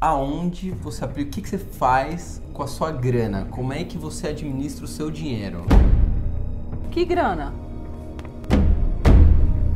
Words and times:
aonde 0.00 0.70
você 0.70 1.04
aplica, 1.04 1.28
o 1.28 1.32
que, 1.32 1.42
que 1.42 1.48
você 1.48 1.58
faz 1.58 2.40
com 2.52 2.62
a 2.62 2.66
sua 2.66 2.90
grana? 2.90 3.46
Como 3.50 3.72
é 3.72 3.82
que 3.84 3.98
você 3.98 4.28
administra 4.28 4.84
o 4.84 4.88
seu 4.88 5.10
dinheiro? 5.10 5.64
Que 6.90 7.04
grana? 7.04 7.52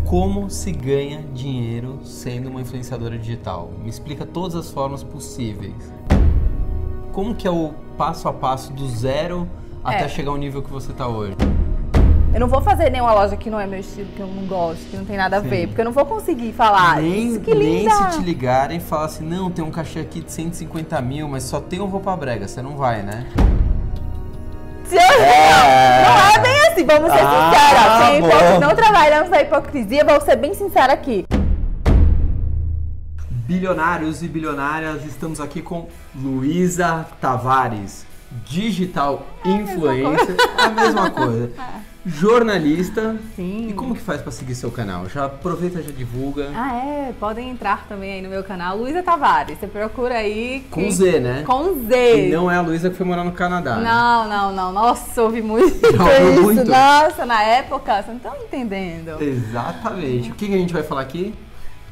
Como 0.04 0.50
se 0.50 0.71
ganha 0.72 1.22
dinheiro 1.35 1.98
sendo 2.04 2.50
uma 2.50 2.61
influenciadora 2.61 3.19
digital? 3.19 3.71
Me 3.82 3.88
explica 3.88 4.27
todas 4.27 4.54
as 4.54 4.71
formas 4.71 5.03
possíveis. 5.03 5.93
Como 7.13 7.35
que 7.35 7.47
é 7.47 7.51
o 7.51 7.73
passo 7.97 8.29
a 8.29 8.33
passo 8.33 8.73
do 8.73 8.87
zero 8.89 9.49
até 9.83 10.04
É. 10.04 10.09
chegar 10.09 10.31
ao 10.31 10.37
nível 10.37 10.63
que 10.63 10.71
você 10.71 10.93
está 10.93 11.09
hoje? 11.09 11.37
Eu 12.35 12.40
não 12.40 12.49
vou 12.49 12.62
fazer 12.62 12.88
nenhuma 12.90 13.12
loja 13.12 13.37
que 13.37 13.51
não 13.51 13.60
é 13.60 13.67
meu 13.67 13.80
estilo, 13.80 14.08
que 14.17 14.21
eu 14.21 14.26
não 14.26 14.46
gosto, 14.46 14.83
que 14.90 14.96
não 14.96 15.04
tem 15.04 15.19
nada 15.19 15.37
a 15.37 15.42
Sim. 15.42 15.48
ver, 15.48 15.67
porque 15.67 15.80
eu 15.83 15.85
não 15.85 15.92
vou 15.92 16.06
conseguir 16.06 16.52
falar. 16.52 16.97
nem, 16.97 17.28
"Isso, 17.28 17.41
que 17.41 17.55
nem 17.55 17.80
linda! 17.83 18.10
se 18.10 18.19
te 18.19 18.24
ligarem 18.24 18.78
e 18.78 18.80
falar 18.80 19.05
assim, 19.05 19.24
não, 19.24 19.51
tem 19.51 19.62
um 19.62 19.70
cachê 19.70 19.98
aqui 20.01 20.23
de 20.23 20.33
150 20.33 20.98
mil, 21.02 21.29
mas 21.29 21.42
só 21.42 21.60
tem 21.60 21.79
um 21.80 21.87
roupa 21.87 22.16
brega, 22.16 22.48
você 22.48 22.62
não 22.62 22.74
vai, 22.77 23.02
né? 23.02 23.27
Eu- 24.91 24.98
Não 24.98 26.34
é 26.34 26.38
bem 26.38 26.69
assim, 26.69 26.84
vamos 26.87 27.12
ser 27.12 27.21
Ah, 27.23 28.10
sinceros. 28.15 28.60
Não 28.60 28.74
trabalhamos 28.74 29.30
na 29.30 29.41
hipocrisia, 29.43 30.05
vou 30.05 30.21
ser 30.21 30.37
bem 30.37 30.52
sincera 30.55 30.93
aqui. 30.93 31.24
Bilionários 33.30 34.23
e 34.23 34.29
bilionárias, 34.29 35.05
estamos 35.05 35.41
aqui 35.41 35.60
com 35.62 35.87
Luísa 36.15 37.07
Tavares, 37.21 38.07
digital 38.46 39.27
influencer, 39.45 40.37
a 40.59 40.69
mesma 40.71 41.10
coisa. 41.10 41.51
Jornalista. 42.05 43.16
Sim. 43.37 43.69
E 43.70 43.73
como 43.73 43.95
que 43.95 44.01
faz 44.01 44.20
pra 44.20 44.33
seguir 44.33 44.55
seu 44.55 44.70
canal? 44.70 45.09
Já 45.09 45.27
aproveita, 45.27 45.83
já 45.83 45.91
divulga. 45.93 46.51
Ah, 46.55 46.74
é? 46.77 47.12
Podem 47.19 47.51
entrar 47.51 47.87
também 47.88 48.12
aí 48.15 48.23
no 48.23 48.29
meu 48.29 48.43
canal, 48.43 48.77
Luísa 48.77 49.02
Tavares. 49.02 49.59
Você 49.59 49.66
procura 49.66 50.16
aí. 50.16 50.65
Com 50.70 50.83
que- 50.84 50.93
Z, 50.93 51.20
né? 51.20 51.43
Com 51.46 51.74
Z. 51.87 52.29
E 52.29 52.33
não 52.33 52.51
é 52.51 52.57
a 52.57 52.60
Luísa 52.60 52.91
que 52.91 52.96
foi 52.96 53.07
morar 53.07 53.24
no 53.24 53.33
Canadá. 53.33 53.77
né? 53.77 53.84
Não, 53.84 54.29
não, 54.29 54.52
não. 54.52 54.73
Nossa, 54.73 55.23
ouvi 55.23 55.43
muito 55.43 55.65
ouviu 55.87 56.32
isso. 56.32 56.43
muito? 56.43 56.65
Nossa, 56.65 57.24
na 57.27 57.43
época, 57.43 57.95
vocês 57.95 58.07
não 58.09 58.16
estão 58.16 58.34
entendendo. 58.43 59.23
Exatamente. 59.23 60.30
O 60.30 60.34
que, 60.34 60.46
que 60.49 60.55
a 60.55 60.59
gente 60.59 60.73
vai 60.73 60.82
falar 60.82 61.02
aqui? 61.02 61.34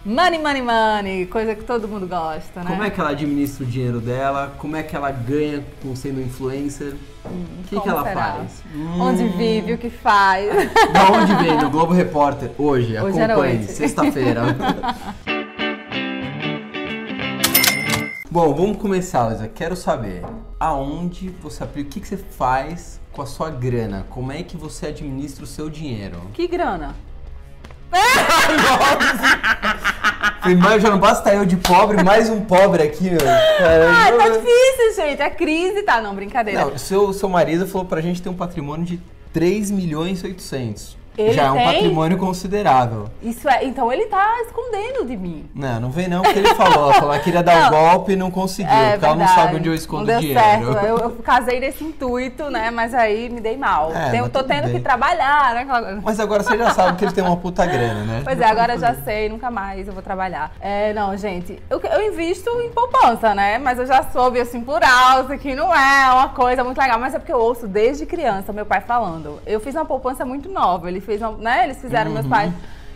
Money, 0.04 0.38
money, 0.38 0.62
money. 0.62 1.26
Coisa 1.26 1.54
que 1.54 1.62
todo 1.62 1.86
mundo 1.86 2.06
gosta, 2.06 2.60
né? 2.64 2.70
Como 2.70 2.82
é 2.82 2.88
que 2.88 2.98
ela 2.98 3.10
administra 3.10 3.64
o 3.64 3.66
dinheiro 3.66 4.00
dela? 4.00 4.54
Como 4.58 4.74
é 4.74 4.82
que 4.82 4.96
ela 4.96 5.10
ganha 5.10 5.62
com 5.82 5.94
sendo 5.94 6.22
influencer? 6.22 6.94
O 7.22 7.64
que, 7.68 7.76
ela 7.88 8.02
será? 8.02 8.32
faz? 8.32 8.62
Onde 8.98 9.24
Hum, 9.24 9.36
vive, 9.36 9.74
o 9.74 9.78
que 9.78 9.90
faz. 9.90 10.48
Da 10.90 11.10
onde 11.12 11.34
vem? 11.34 11.54
No 11.58 11.68
Globo 11.68 11.92
Repórter. 11.92 12.50
Hoje, 12.56 12.98
Hoje 12.98 13.20
acompanhe. 13.20 13.64
Sexta-feira. 13.64 14.42
Bom, 18.30 18.54
vamos 18.54 18.78
começar, 18.78 19.26
Luísa. 19.26 19.48
Quero 19.48 19.76
saber 19.76 20.22
aonde 20.58 21.28
você 21.42 21.62
aplica, 21.64 21.88
o 21.88 21.92
que, 21.92 22.00
que 22.00 22.08
você 22.08 22.16
faz 22.16 22.98
com 23.12 23.20
a 23.20 23.26
sua 23.26 23.50
grana? 23.50 24.06
Como 24.08 24.32
é 24.32 24.42
que 24.42 24.56
você 24.56 24.86
administra 24.86 25.44
o 25.44 25.46
seu 25.46 25.68
dinheiro? 25.68 26.22
que 26.32 26.46
grana? 26.46 26.94
Falei, 30.40 30.56
mas 30.56 30.82
já 30.82 30.90
não 30.90 30.98
basta 30.98 31.34
eu 31.34 31.44
de 31.44 31.56
pobre, 31.56 32.02
mais 32.02 32.30
um 32.30 32.40
pobre 32.40 32.82
aqui, 32.82 33.10
meu. 33.10 33.20
Ah, 33.20 34.12
tá 34.16 34.28
difícil, 34.28 34.94
gente. 34.96 35.20
É 35.20 35.30
crise, 35.30 35.82
tá? 35.82 36.00
Não, 36.00 36.14
brincadeira. 36.14 36.64
Não, 36.64 36.78
seu, 36.78 37.12
seu 37.12 37.28
marido 37.28 37.66
falou 37.66 37.86
pra 37.86 38.00
gente 38.00 38.22
ter 38.22 38.28
um 38.28 38.34
patrimônio 38.34 38.86
de 38.86 39.00
3 39.32 39.70
milhões 39.70 40.22
e 40.22 40.26
800. 40.26 40.99
Ele 41.20 41.32
Já 41.32 41.44
é 41.46 41.50
um 41.50 41.54
tem? 41.56 41.64
patrimônio 41.66 42.18
considerável. 42.18 43.08
Isso 43.22 43.48
é. 43.48 43.64
Então 43.64 43.92
ele 43.92 44.06
tá 44.06 44.26
escondendo 44.46 45.04
de 45.06 45.16
mim. 45.16 45.48
Não, 45.54 45.80
não 45.80 45.90
vem 45.90 46.08
não, 46.08 46.22
porque 46.22 46.38
ele 46.38 46.54
falou. 46.54 46.92
Falou 46.94 47.14
que 47.18 47.24
queria 47.24 47.42
dar 47.42 47.56
o 47.58 47.60
Não. 47.70 47.70
golpe 47.70 48.12
e 48.12 48.16
não 48.16 48.30
conseguiu, 48.30 48.72
É, 48.72 48.92
porque 48.92 49.04
ela 49.04 49.14
não 49.14 49.26
verdade. 49.26 49.40
sabe 49.46 49.56
onde 49.56 49.68
eu 49.68 49.74
escondo 49.74 50.00
não 50.00 50.06
deu 50.06 50.20
dinheiro. 50.20 50.40
certo. 50.40 50.86
Eu, 50.86 50.98
eu 50.98 51.10
casei 51.22 51.60
nesse 51.60 51.84
intuito, 51.84 52.50
né? 52.50 52.70
Mas 52.70 52.94
aí 52.94 53.28
me 53.28 53.40
dei 53.40 53.56
mal. 53.56 53.92
É, 53.94 54.20
mas 54.20 54.32
tô 54.32 54.42
tendo 54.42 54.64
bem. 54.64 54.74
que 54.74 54.80
trabalhar, 54.80 55.54
né? 55.54 56.00
Mas 56.02 56.18
agora 56.20 56.42
você 56.42 56.56
já 56.56 56.70
sabe 56.70 56.96
que 56.98 57.04
ele 57.04 57.12
tem 57.12 57.22
uma 57.24 57.36
puta 57.36 57.64
grana, 57.66 58.04
né? 58.04 58.20
Pois 58.30 58.40
é, 58.40 58.44
agora 58.44 58.78
já 58.78 58.94
sei, 58.94 59.28
nunca 59.28 59.50
mais 59.50 59.86
eu 59.88 59.92
vou 59.94 60.02
trabalhar. 60.02 60.52
É, 60.60 60.92
não, 60.92 61.16
gente, 61.16 61.60
eu, 61.68 61.80
eu 61.80 62.02
invisto 62.12 62.48
em 62.62 62.70
poupança, 62.70 63.34
né? 63.34 63.58
Mas 63.58 63.78
eu 63.78 63.86
já 63.86 64.02
soube, 64.04 64.40
assim, 64.40 64.60
por 64.60 64.82
alto, 64.82 65.36
que 65.38 65.54
não 65.54 65.74
é 65.74 66.10
uma 66.12 66.28
coisa 66.28 66.62
muito 66.64 66.78
legal. 66.78 66.98
Mas 66.98 67.14
é 67.14 67.18
porque 67.18 67.32
eu 67.32 67.38
ouço 67.40 67.66
desde 67.66 68.06
criança 68.06 68.52
meu 68.52 68.64
pai 68.66 68.80
falando. 68.80 69.40
Eu 69.46 69.60
fiz 69.60 69.74
uma 69.74 69.84
poupança 69.84 70.24
muito 70.24 70.48
nova, 70.50 70.88
ele 70.88 71.00
uma, 71.18 71.32
né? 71.38 71.64
Eles 71.64 71.80
fizeram, 71.80 72.10
meus 72.10 72.24
Uhum. 72.24 72.30
pais. 72.30 72.52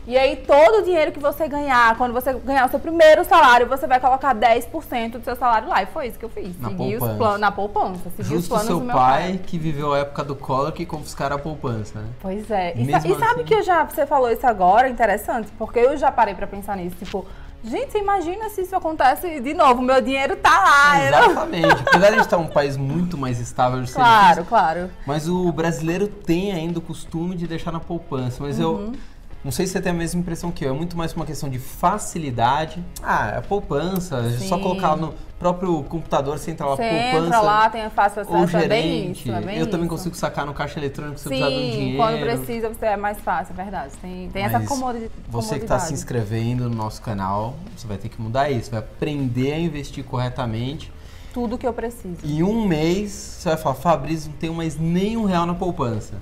E 0.07 0.19
aí, 0.19 0.37
todo 0.37 0.81
o 0.81 0.83
dinheiro 0.83 1.13
que 1.13 1.19
você 1.19 1.49
ganhar, 1.49 1.97
quando 1.97 2.13
você 2.13 2.35
ganhar 2.35 2.67
o 2.67 2.69
seu 2.69 2.79
primeiro 2.79 3.25
salário, 3.25 3.67
você 3.67 3.87
vai 3.87 3.99
colocar 3.99 4.35
10% 4.35 5.13
do 5.19 5.25
seu 5.25 5.35
salário 5.35 5.67
lá. 5.67 5.83
E 5.83 5.87
foi 5.87 6.09
isso 6.09 6.19
que 6.19 6.27
eu 6.27 6.29
fiz. 6.29 6.61
Na 6.61 6.69
segui 6.69 6.93
os 6.97 6.99
poupança. 6.99 7.17
planos 7.19 7.41
na 7.41 7.51
poupança. 7.51 8.01
Segui 8.11 8.21
os 8.23 8.29
Justo 8.29 8.49
planos 8.51 8.67
seu 8.67 8.79
do 8.81 8.85
meu 8.85 8.95
pai, 8.95 9.41
que 9.47 9.59
viveu 9.59 9.95
a 9.95 9.99
época 10.01 10.23
do 10.23 10.37
Collor 10.37 10.73
que 10.73 10.85
confiscaram 10.85 11.37
a 11.37 11.39
poupança, 11.39 11.99
né? 12.01 12.09
Pois 12.21 12.51
é. 12.51 12.75
E, 12.77 12.85
sa- 12.91 12.99
e 12.99 13.01
sabe 13.15 13.25
assim- 13.25 13.45
que 13.45 13.55
eu 13.55 13.63
já, 13.63 13.83
você 13.83 14.05
falou 14.05 14.31
isso 14.31 14.47
agora, 14.47 14.91
interessante, 14.91 15.49
porque 15.57 15.79
eu 15.79 15.97
já 15.97 16.13
parei 16.13 16.35
pra 16.35 16.47
pensar 16.47 16.77
nisso, 16.77 16.97
tipo, 17.03 17.25
gente, 17.65 17.97
imagina 17.99 18.49
se 18.51 18.63
isso 18.63 18.77
acontece 18.77 19.41
de 19.41 19.55
novo, 19.55 19.81
meu 19.83 20.01
dinheiro 20.01 20.37
tá 20.37 20.51
lá. 20.63 21.01
eu 21.03 21.09
Exatamente. 21.31 21.67
Apesar 21.67 21.99
de 21.99 22.05
a 22.07 22.11
gente 22.11 22.21
estar 22.21 22.39
um 22.39 22.47
país 22.47 22.77
muito 22.77 23.17
mais 23.17 23.41
estável 23.41 23.83
de 23.83 23.93
Claro, 23.93 24.45
claro. 24.45 24.91
Mas 25.07 25.29
o 25.29 25.51
brasileiro 25.53 26.07
tem 26.07 26.53
ainda 26.53 26.79
o 26.79 26.83
costume 26.83 27.35
de 27.35 27.47
deixar 27.47 27.73
na 27.73 27.81
poupança. 27.81 28.43
Mas 28.43 28.59
eu 28.61 28.73
Uhum. 28.75 28.93
não 29.45 29.51
sei 29.53 29.67
se 29.67 29.73
você 29.73 29.81
tem 29.81 29.93
a 29.93 29.95
mesma 29.95 30.21
impressão 30.21 30.51
que 30.53 30.65
eu. 30.65 30.71
É 30.71 30.77
muito 30.77 30.97
mais 30.97 31.13
uma 31.15 31.25
questão 31.25 31.49
de 31.49 31.59
facilidade. 31.59 32.85
Ah, 33.03 33.31
é 33.35 33.39
a 33.39 33.43
poupança. 33.43 34.17
É 34.19 34.39
só 34.39 34.57
Sim. 34.57 34.63
colocar 34.63 34.97
no 34.97 35.15
próprio 35.45 35.83
computador, 35.85 36.39
você 36.39 36.53
entra 36.53 36.65
lá, 36.67 36.77
Você 36.77 36.89
poupança. 36.89 37.27
entra 37.27 37.41
lá, 37.43 37.69
tem 37.69 37.91
fácil 37.91 38.23
acesso, 38.23 38.35
ou 38.37 38.45
é 38.45 38.67
bem 38.67 38.93
gerente. 39.03 39.29
isso, 39.29 39.33
é 39.37 39.41
bem 39.43 39.59
eu 39.59 39.67
também 39.67 39.87
isso. 39.87 39.95
consigo 39.95 40.15
sacar 40.15 40.47
no 40.47 40.55
caixa 40.55 40.81
eletrônico 40.81 41.19
se 41.19 41.27
eu 41.27 41.29
precisar 41.31 41.51
de 41.51 41.55
um 41.57 41.59
Sim, 41.61 41.71
dinheiro. 41.71 41.97
quando 41.99 42.21
precisa, 42.21 42.69
você 42.71 42.87
é 42.87 42.97
mais 42.97 43.21
fácil, 43.21 43.53
é 43.53 43.63
verdade. 43.63 43.93
Tem, 44.01 44.31
tem 44.31 44.43
essa 44.45 44.59
Mas 44.59 44.69
comodi 44.69 45.11
Você 45.29 45.59
que 45.59 45.65
está 45.65 45.79
se 45.79 45.89
comodidade. 45.89 45.93
inscrevendo 45.93 46.71
no 46.71 46.75
nosso 46.75 47.03
canal, 47.03 47.57
você 47.77 47.87
vai 47.87 47.99
ter 47.99 48.09
que 48.09 48.21
mudar 48.23 48.49
isso. 48.51 48.71
Vai 48.71 48.81
aprender 48.81 49.53
a 49.53 49.59
investir 49.59 50.03
corretamente. 50.03 50.91
Tudo 51.35 51.59
que 51.59 51.67
eu 51.67 51.75
preciso. 51.75 52.17
Em 52.25 52.43
um 52.43 52.67
mês, 52.67 53.11
você 53.11 53.51
vai 53.51 53.59
falar, 53.59 53.75
Fabrício, 53.75 54.31
não 54.31 54.39
tenho 54.39 54.55
mais 54.55 54.79
nenhum 54.79 55.27
real 55.27 55.45
na 55.45 55.55
poupança. 55.55 56.15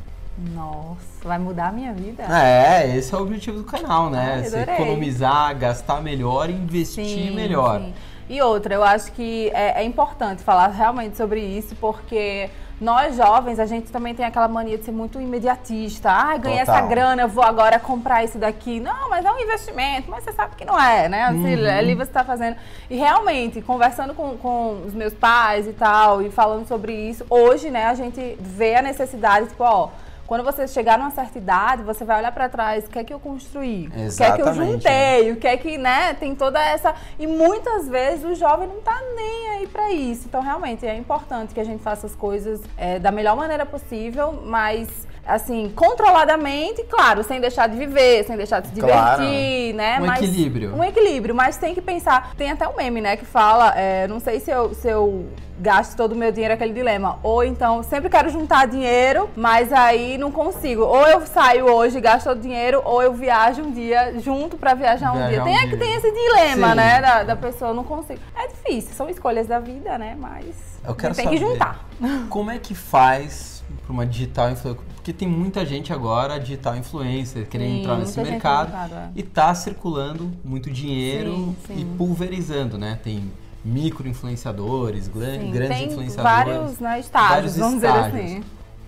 Nossa, 0.52 0.96
vai 1.22 1.38
mudar 1.38 1.68
a 1.68 1.72
minha 1.72 1.92
vida? 1.92 2.24
É, 2.24 2.96
esse 2.96 3.14
é 3.14 3.18
o 3.18 3.22
objetivo 3.22 3.58
do 3.58 3.64
canal, 3.64 4.10
né? 4.10 4.42
Ai, 4.52 4.62
economizar, 4.74 5.56
gastar 5.56 6.02
melhor 6.02 6.50
e 6.50 6.54
investir 6.54 7.32
melhor. 7.32 7.80
sim. 7.80 7.94
E 8.28 8.40
outra, 8.40 8.74
eu 8.74 8.82
acho 8.82 9.12
que 9.12 9.50
é, 9.54 9.82
é 9.82 9.84
importante 9.84 10.42
falar 10.42 10.68
realmente 10.68 11.16
sobre 11.16 11.40
isso, 11.40 11.74
porque 11.76 12.48
nós 12.82 13.16
jovens, 13.16 13.60
a 13.60 13.66
gente 13.66 13.92
também 13.92 14.12
tem 14.12 14.26
aquela 14.26 14.48
mania 14.48 14.76
de 14.76 14.84
ser 14.84 14.90
muito 14.90 15.20
imediatista. 15.20 16.10
Ah, 16.10 16.36
ganhei 16.36 16.58
essa 16.58 16.72
Total. 16.72 16.88
grana, 16.88 17.22
eu 17.22 17.28
vou 17.28 17.44
agora 17.44 17.78
comprar 17.78 18.24
isso 18.24 18.38
daqui. 18.38 18.80
Não, 18.80 19.08
mas 19.08 19.24
é 19.24 19.30
um 19.30 19.38
investimento, 19.38 20.10
mas 20.10 20.24
você 20.24 20.32
sabe 20.32 20.56
que 20.56 20.64
não 20.64 20.78
é, 20.80 21.08
né? 21.08 21.22
Assim, 21.24 21.54
Uhum. 21.54 21.70
Ali 21.70 21.94
você 21.94 22.10
está 22.10 22.24
fazendo. 22.24 22.56
E 22.90 22.96
realmente, 22.96 23.62
conversando 23.62 24.14
com, 24.14 24.36
com 24.36 24.82
os 24.84 24.94
meus 24.94 25.14
pais 25.14 25.68
e 25.68 25.72
tal, 25.72 26.22
e 26.22 26.30
falando 26.30 26.66
sobre 26.66 26.92
isso, 26.92 27.24
hoje, 27.30 27.70
né, 27.70 27.86
a 27.86 27.94
gente 27.94 28.36
vê 28.40 28.74
a 28.74 28.82
necessidade, 28.82 29.46
tipo, 29.48 29.62
ó. 29.62 29.90
Quando 30.32 30.44
você 30.44 30.66
chegar 30.66 30.96
numa 30.96 31.10
certa 31.10 31.36
idade, 31.36 31.82
você 31.82 32.06
vai 32.06 32.16
olhar 32.16 32.32
pra 32.32 32.48
trás, 32.48 32.86
o 32.86 32.88
que 32.88 32.98
é 32.98 33.04
que 33.04 33.12
eu 33.12 33.20
construí? 33.20 33.88
O 33.88 33.90
que 33.90 34.22
é 34.22 34.32
que 34.32 34.40
eu 34.40 34.46
Exatamente, 34.46 34.72
juntei? 34.72 35.30
O 35.30 35.36
que 35.36 35.46
é 35.46 35.56
que, 35.58 35.76
né, 35.76 36.14
tem 36.14 36.34
toda 36.34 36.58
essa... 36.58 36.94
E 37.18 37.26
muitas 37.26 37.86
vezes 37.86 38.24
o 38.24 38.34
jovem 38.34 38.66
não 38.66 38.80
tá 38.80 38.98
nem 39.14 39.48
aí 39.50 39.66
pra 39.66 39.92
isso. 39.92 40.22
Então, 40.26 40.40
realmente, 40.40 40.86
é 40.86 40.96
importante 40.96 41.52
que 41.52 41.60
a 41.60 41.64
gente 41.64 41.82
faça 41.82 42.06
as 42.06 42.14
coisas 42.14 42.62
é, 42.78 42.98
da 42.98 43.12
melhor 43.12 43.36
maneira 43.36 43.66
possível, 43.66 44.42
mas, 44.46 45.06
assim, 45.26 45.72
controladamente, 45.74 46.82
claro, 46.84 47.22
sem 47.22 47.40
deixar 47.40 47.68
de 47.68 47.76
viver, 47.76 48.24
sem 48.24 48.36
deixar 48.36 48.60
de 48.60 48.68
se 48.68 48.74
Claro. 48.80 49.22
divertir, 49.22 49.74
né? 49.74 49.98
Um 50.00 50.06
mas, 50.06 50.22
equilíbrio. 50.22 50.74
Um 50.74 50.84
equilíbrio, 50.84 51.34
mas 51.34 51.56
tem 51.56 51.74
que 51.74 51.80
pensar... 51.80 52.32
Tem 52.36 52.50
até 52.50 52.66
um 52.68 52.74
meme, 52.76 53.00
né, 53.00 53.16
que 53.16 53.24
fala, 53.24 53.72
é, 53.76 54.06
não 54.08 54.18
sei 54.20 54.40
se 54.40 54.50
eu... 54.50 54.74
Se 54.74 54.88
eu 54.88 55.26
gasto 55.60 55.96
todo 55.96 56.12
o 56.12 56.16
meu 56.16 56.32
dinheiro 56.32 56.54
aquele 56.54 56.72
dilema. 56.72 57.20
Ou 57.22 57.44
então, 57.44 57.84
sempre 57.84 58.08
quero 58.10 58.28
juntar 58.30 58.66
dinheiro, 58.66 59.30
mas 59.36 59.72
aí 59.72 60.18
não 60.18 60.32
consigo. 60.32 60.82
Ou 60.82 61.06
eu 61.06 61.20
saio 61.24 61.66
hoje 61.66 61.98
e 61.98 62.00
gasto 62.00 62.24
todo 62.24 62.38
o 62.38 62.40
dinheiro, 62.40 62.82
ou 62.84 63.00
eu 63.00 63.12
viajo 63.12 63.62
um 63.62 63.70
dia 63.70 64.18
junto 64.18 64.56
pra 64.56 64.74
viajar 64.74 65.12
um 65.12 65.18
Viajar 65.18 65.28
dia. 65.30 65.40
um 65.42 65.44
Tem, 65.44 65.54
é 65.56 65.60
que 65.60 65.66
dia. 65.68 65.78
tem 65.78 65.94
esse 65.94 66.10
dilema, 66.10 66.70
Sim. 66.70 66.74
né, 66.74 67.00
da, 67.00 67.22
da 67.22 67.36
pessoa, 67.36 67.72
não 67.72 67.84
consigo. 67.84 68.18
É 68.34 68.48
difícil, 68.48 68.92
são 68.94 69.08
escolhas 69.08 69.46
da 69.46 69.60
vida, 69.60 69.96
né, 69.98 70.16
mas 70.18 70.46
Eu 70.84 70.96
quero 70.96 71.14
tem 71.14 71.26
saber 71.26 71.38
que 71.38 71.44
juntar. 71.44 71.86
como 72.28 72.50
é 72.50 72.58
que 72.58 72.74
faz 72.74 73.61
para 73.84 73.92
uma 73.92 74.06
digital 74.06 74.50
influencer. 74.50 74.84
Porque 74.94 75.12
tem 75.12 75.26
muita 75.26 75.66
gente 75.66 75.92
agora, 75.92 76.38
digital 76.38 76.76
influencer, 76.76 77.48
querendo 77.48 77.70
Sim, 77.70 77.80
entrar 77.80 77.96
nesse 77.96 78.20
mercado. 78.20 78.70
mercado, 78.70 78.94
é. 78.94 79.10
E 79.16 79.22
tá 79.22 79.54
circulando 79.54 80.30
muito 80.44 80.70
dinheiro 80.70 81.54
Sim, 81.66 81.74
e 81.74 81.78
sim. 81.80 81.94
pulverizando, 81.96 82.78
né? 82.78 82.98
Tem 83.02 83.30
micro 83.64 84.08
influenciadores, 84.08 85.08
grandes 85.08 85.68
tem 85.68 85.88
influenciadores. 85.88 86.16
vários 86.22 86.78
né, 86.78 87.00
estágios, 87.00 87.30
vários 87.30 87.56
vamos 87.56 87.82
estágios. 87.82 88.12
dizer 88.12 88.36
assim. 88.36 88.44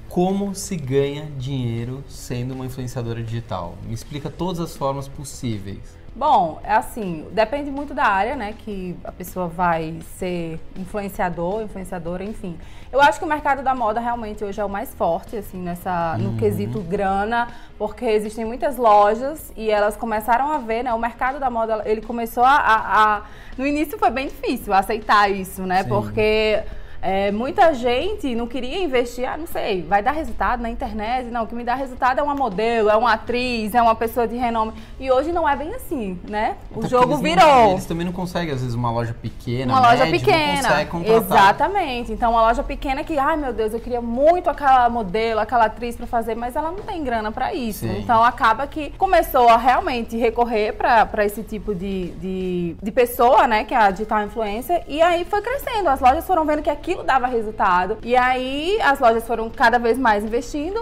Como 0.08 0.54
se 0.54 0.76
ganha 0.76 1.28
dinheiro 1.38 2.04
sendo 2.08 2.54
uma 2.54 2.66
influenciadora 2.66 3.20
digital? 3.20 3.74
Me 3.84 3.94
explica 3.94 4.30
todas 4.30 4.60
as 4.60 4.76
formas 4.76 5.08
possíveis. 5.08 6.04
Bom, 6.16 6.60
é 6.62 6.72
assim, 6.72 7.26
depende 7.32 7.72
muito 7.72 7.92
da 7.92 8.04
área, 8.04 8.36
né, 8.36 8.54
que 8.56 8.96
a 9.02 9.10
pessoa 9.10 9.48
vai 9.48 9.98
ser 10.16 10.60
influenciador, 10.76 11.62
influenciadora, 11.62 12.22
enfim. 12.22 12.56
Eu 12.94 13.00
acho 13.00 13.18
que 13.18 13.24
o 13.24 13.28
mercado 13.28 13.60
da 13.60 13.74
moda 13.74 13.98
realmente 13.98 14.44
hoje 14.44 14.60
é 14.60 14.64
o 14.64 14.68
mais 14.68 14.94
forte, 14.94 15.36
assim, 15.36 15.58
nessa, 15.58 16.16
no 16.16 16.28
uhum. 16.28 16.36
quesito 16.36 16.80
grana, 16.80 17.48
porque 17.76 18.04
existem 18.04 18.44
muitas 18.44 18.76
lojas 18.76 19.52
e 19.56 19.68
elas 19.68 19.96
começaram 19.96 20.52
a 20.52 20.58
ver, 20.58 20.84
né, 20.84 20.94
o 20.94 20.98
mercado 20.98 21.40
da 21.40 21.50
moda, 21.50 21.82
ele 21.86 22.00
começou 22.00 22.44
a, 22.44 22.54
a, 22.54 23.16
a 23.16 23.22
no 23.58 23.66
início 23.66 23.98
foi 23.98 24.10
bem 24.10 24.28
difícil 24.28 24.72
aceitar 24.72 25.28
isso, 25.28 25.62
né, 25.62 25.82
Sim. 25.82 25.88
porque 25.88 26.62
é, 27.04 27.30
muita 27.30 27.74
gente 27.74 28.34
não 28.34 28.46
queria 28.46 28.82
investir, 28.82 29.28
ah, 29.28 29.36
não 29.36 29.46
sei, 29.46 29.82
vai 29.82 30.02
dar 30.02 30.12
resultado 30.12 30.62
na 30.62 30.70
internet. 30.70 31.26
Não, 31.26 31.44
o 31.44 31.46
que 31.46 31.54
me 31.54 31.62
dá 31.62 31.74
resultado 31.74 32.18
é 32.18 32.22
uma 32.22 32.34
modelo, 32.34 32.88
é 32.88 32.96
uma 32.96 33.12
atriz, 33.12 33.74
é 33.74 33.82
uma 33.82 33.94
pessoa 33.94 34.26
de 34.26 34.36
renome. 34.36 34.72
E 34.98 35.10
hoje 35.10 35.30
não 35.30 35.46
é 35.46 35.54
bem 35.54 35.74
assim, 35.74 36.18
né? 36.26 36.56
O 36.74 36.78
Até 36.78 36.88
jogo 36.88 37.18
virou. 37.18 37.44
Não, 37.44 37.72
eles 37.72 37.84
também 37.84 38.06
não 38.06 38.12
conseguem, 38.12 38.54
às 38.54 38.62
vezes, 38.62 38.74
uma 38.74 38.90
loja 38.90 39.14
pequena. 39.20 39.70
Uma 39.70 39.82
média, 39.82 40.06
loja 40.06 40.18
pequena. 40.18 41.14
Exatamente. 41.14 42.10
Então, 42.10 42.30
uma 42.30 42.40
loja 42.40 42.62
pequena 42.62 43.04
que, 43.04 43.18
ai 43.18 43.36
meu 43.36 43.52
Deus, 43.52 43.74
eu 43.74 43.80
queria 43.80 44.00
muito 44.00 44.48
aquela 44.48 44.88
modelo, 44.88 45.40
aquela 45.40 45.66
atriz 45.66 45.96
para 45.96 46.06
fazer, 46.06 46.34
mas 46.34 46.56
ela 46.56 46.70
não 46.70 46.84
tem 46.84 47.04
grana 47.04 47.30
para 47.30 47.52
isso. 47.52 47.80
Sim. 47.80 47.98
Então, 47.98 48.24
acaba 48.24 48.66
que 48.66 48.88
começou 48.96 49.46
a 49.50 49.58
realmente 49.58 50.16
recorrer 50.16 50.72
para 50.72 51.22
esse 51.26 51.42
tipo 51.42 51.74
de, 51.74 52.12
de, 52.12 52.76
de 52.82 52.90
pessoa, 52.90 53.46
né? 53.46 53.62
Que 53.64 53.74
é 53.74 53.76
a 53.76 53.90
digital 53.90 54.22
influencer. 54.22 54.84
E 54.88 55.02
aí 55.02 55.26
foi 55.26 55.42
crescendo. 55.42 55.90
As 55.90 56.00
lojas 56.00 56.26
foram 56.26 56.46
vendo 56.46 56.62
que 56.62 56.70
aquilo 56.70 56.93
aquilo 56.94 57.04
dava 57.04 57.26
resultado. 57.26 57.98
E 58.02 58.16
aí 58.16 58.80
as 58.80 58.98
lojas 59.00 59.26
foram 59.26 59.50
cada 59.50 59.78
vez 59.78 59.98
mais 59.98 60.24
investindo, 60.24 60.80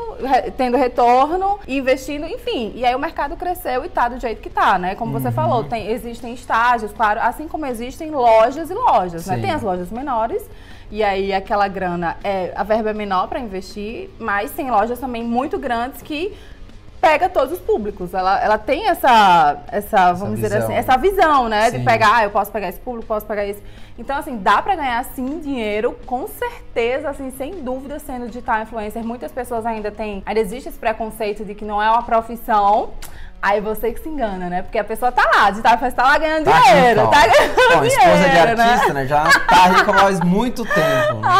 tendo 0.57 0.77
retorno, 0.77 1.59
investindo, 1.67 2.27
enfim. 2.27 2.73
E 2.75 2.85
aí 2.85 2.95
o 2.95 2.99
mercado 2.99 3.37
cresceu 3.37 3.85
e 3.85 3.89
tá 3.89 4.09
do 4.09 4.19
jeito 4.19 4.41
que 4.41 4.51
tá, 4.51 4.79
né? 4.79 4.95
Como 4.95 5.13
você 5.13 5.29
uhum. 5.29 5.33
falou, 5.33 5.65
tem, 5.65 5.91
existem 5.91 6.35
estágios, 6.35 6.93
claro, 6.93 7.21
assim 7.21 7.49
como 7.49 7.67
existem 7.67 8.11
lojas 8.11 8.71
e 8.71 8.75
lojas, 8.75 9.27
né? 9.27 9.39
Tem 9.39 9.51
as 9.51 9.63
lojas 9.63 9.91
menores. 9.91 10.49
E 10.91 11.03
aí 11.03 11.33
aquela 11.33 11.69
grana 11.69 12.19
é 12.23 12.53
a 12.55 12.63
verba 12.63 12.91
é 12.91 12.93
menor 12.93 13.27
para 13.27 13.41
investir, 13.41 14.11
mas 14.19 14.51
tem 14.51 14.71
lojas 14.71 14.99
também 14.99 15.25
muito 15.25 15.59
grandes 15.59 16.03
que 16.03 16.37
pega 17.03 17.29
todos 17.29 17.55
os 17.55 17.59
públicos. 17.59 18.15
Ela, 18.15 18.41
ela 18.41 18.57
tem 18.57 18.89
essa, 18.89 19.57
essa, 19.73 20.13
vamos 20.13 20.39
dizer 20.39 20.57
assim, 20.57 20.73
essa 20.73 20.97
visão, 20.97 21.49
né? 21.49 21.69
Sim. 21.69 21.81
De 21.81 21.85
pegar, 21.85 22.15
ah, 22.15 22.25
eu 22.25 22.31
posso 22.31 22.53
pegar 22.53 22.69
esse 22.69 22.79
público, 22.79 23.09
posso 23.09 23.27
pegar 23.27 23.45
esse. 23.45 23.61
Então, 23.99 24.17
assim, 24.17 24.37
dá 24.39 24.63
para 24.63 24.77
ganhar 24.77 25.05
sim 25.07 25.41
dinheiro, 25.41 25.99
com 26.07 26.29
certeza, 26.29 27.11
assim, 27.11 27.33
sem 27.33 27.63
dúvida, 27.65 27.99
sendo 27.99 28.29
digital 28.29 28.63
influencer. 28.63 29.05
Muitas 29.05 29.33
pessoas 29.33 29.67
ainda 29.67 29.91
têm, 29.91 30.23
ainda 30.25 30.41
existe 30.41 30.69
esse 30.69 30.79
preconceito 30.79 31.45
de 31.45 31.57
que 31.57 31.65
não 31.65 31.83
é 31.83 31.91
uma 31.91 32.05
profissão. 32.05 32.91
Aí 33.43 33.61
você 33.61 33.93
que 33.93 34.01
se 34.01 34.09
engana, 34.09 34.49
né? 34.49 34.63
Porque 34.63 34.79
a 34.79 34.85
pessoa 34.85 35.11
tá 35.11 35.29
lá, 35.35 35.51
de 35.51 35.61
tá, 35.61 35.77
tá 35.77 36.03
lá 36.05 36.17
ganhando 36.17 36.45
tá 36.45 36.61
dinheiro, 36.61 37.01
aqui, 37.01 37.11
tá 37.11 37.27
ganhando 37.27 37.55
Bom, 37.57 37.81
dinheiro. 37.81 37.89
esposa 37.89 38.29
de 38.29 38.39
artista, 38.39 38.93
né? 38.93 39.01
né? 39.01 39.07
Já 39.09 39.25
tá 39.25 39.67
rica 39.67 39.93
faz 39.93 40.21
muito 40.21 40.65
tempo. 40.65 41.21
Né? 41.21 41.23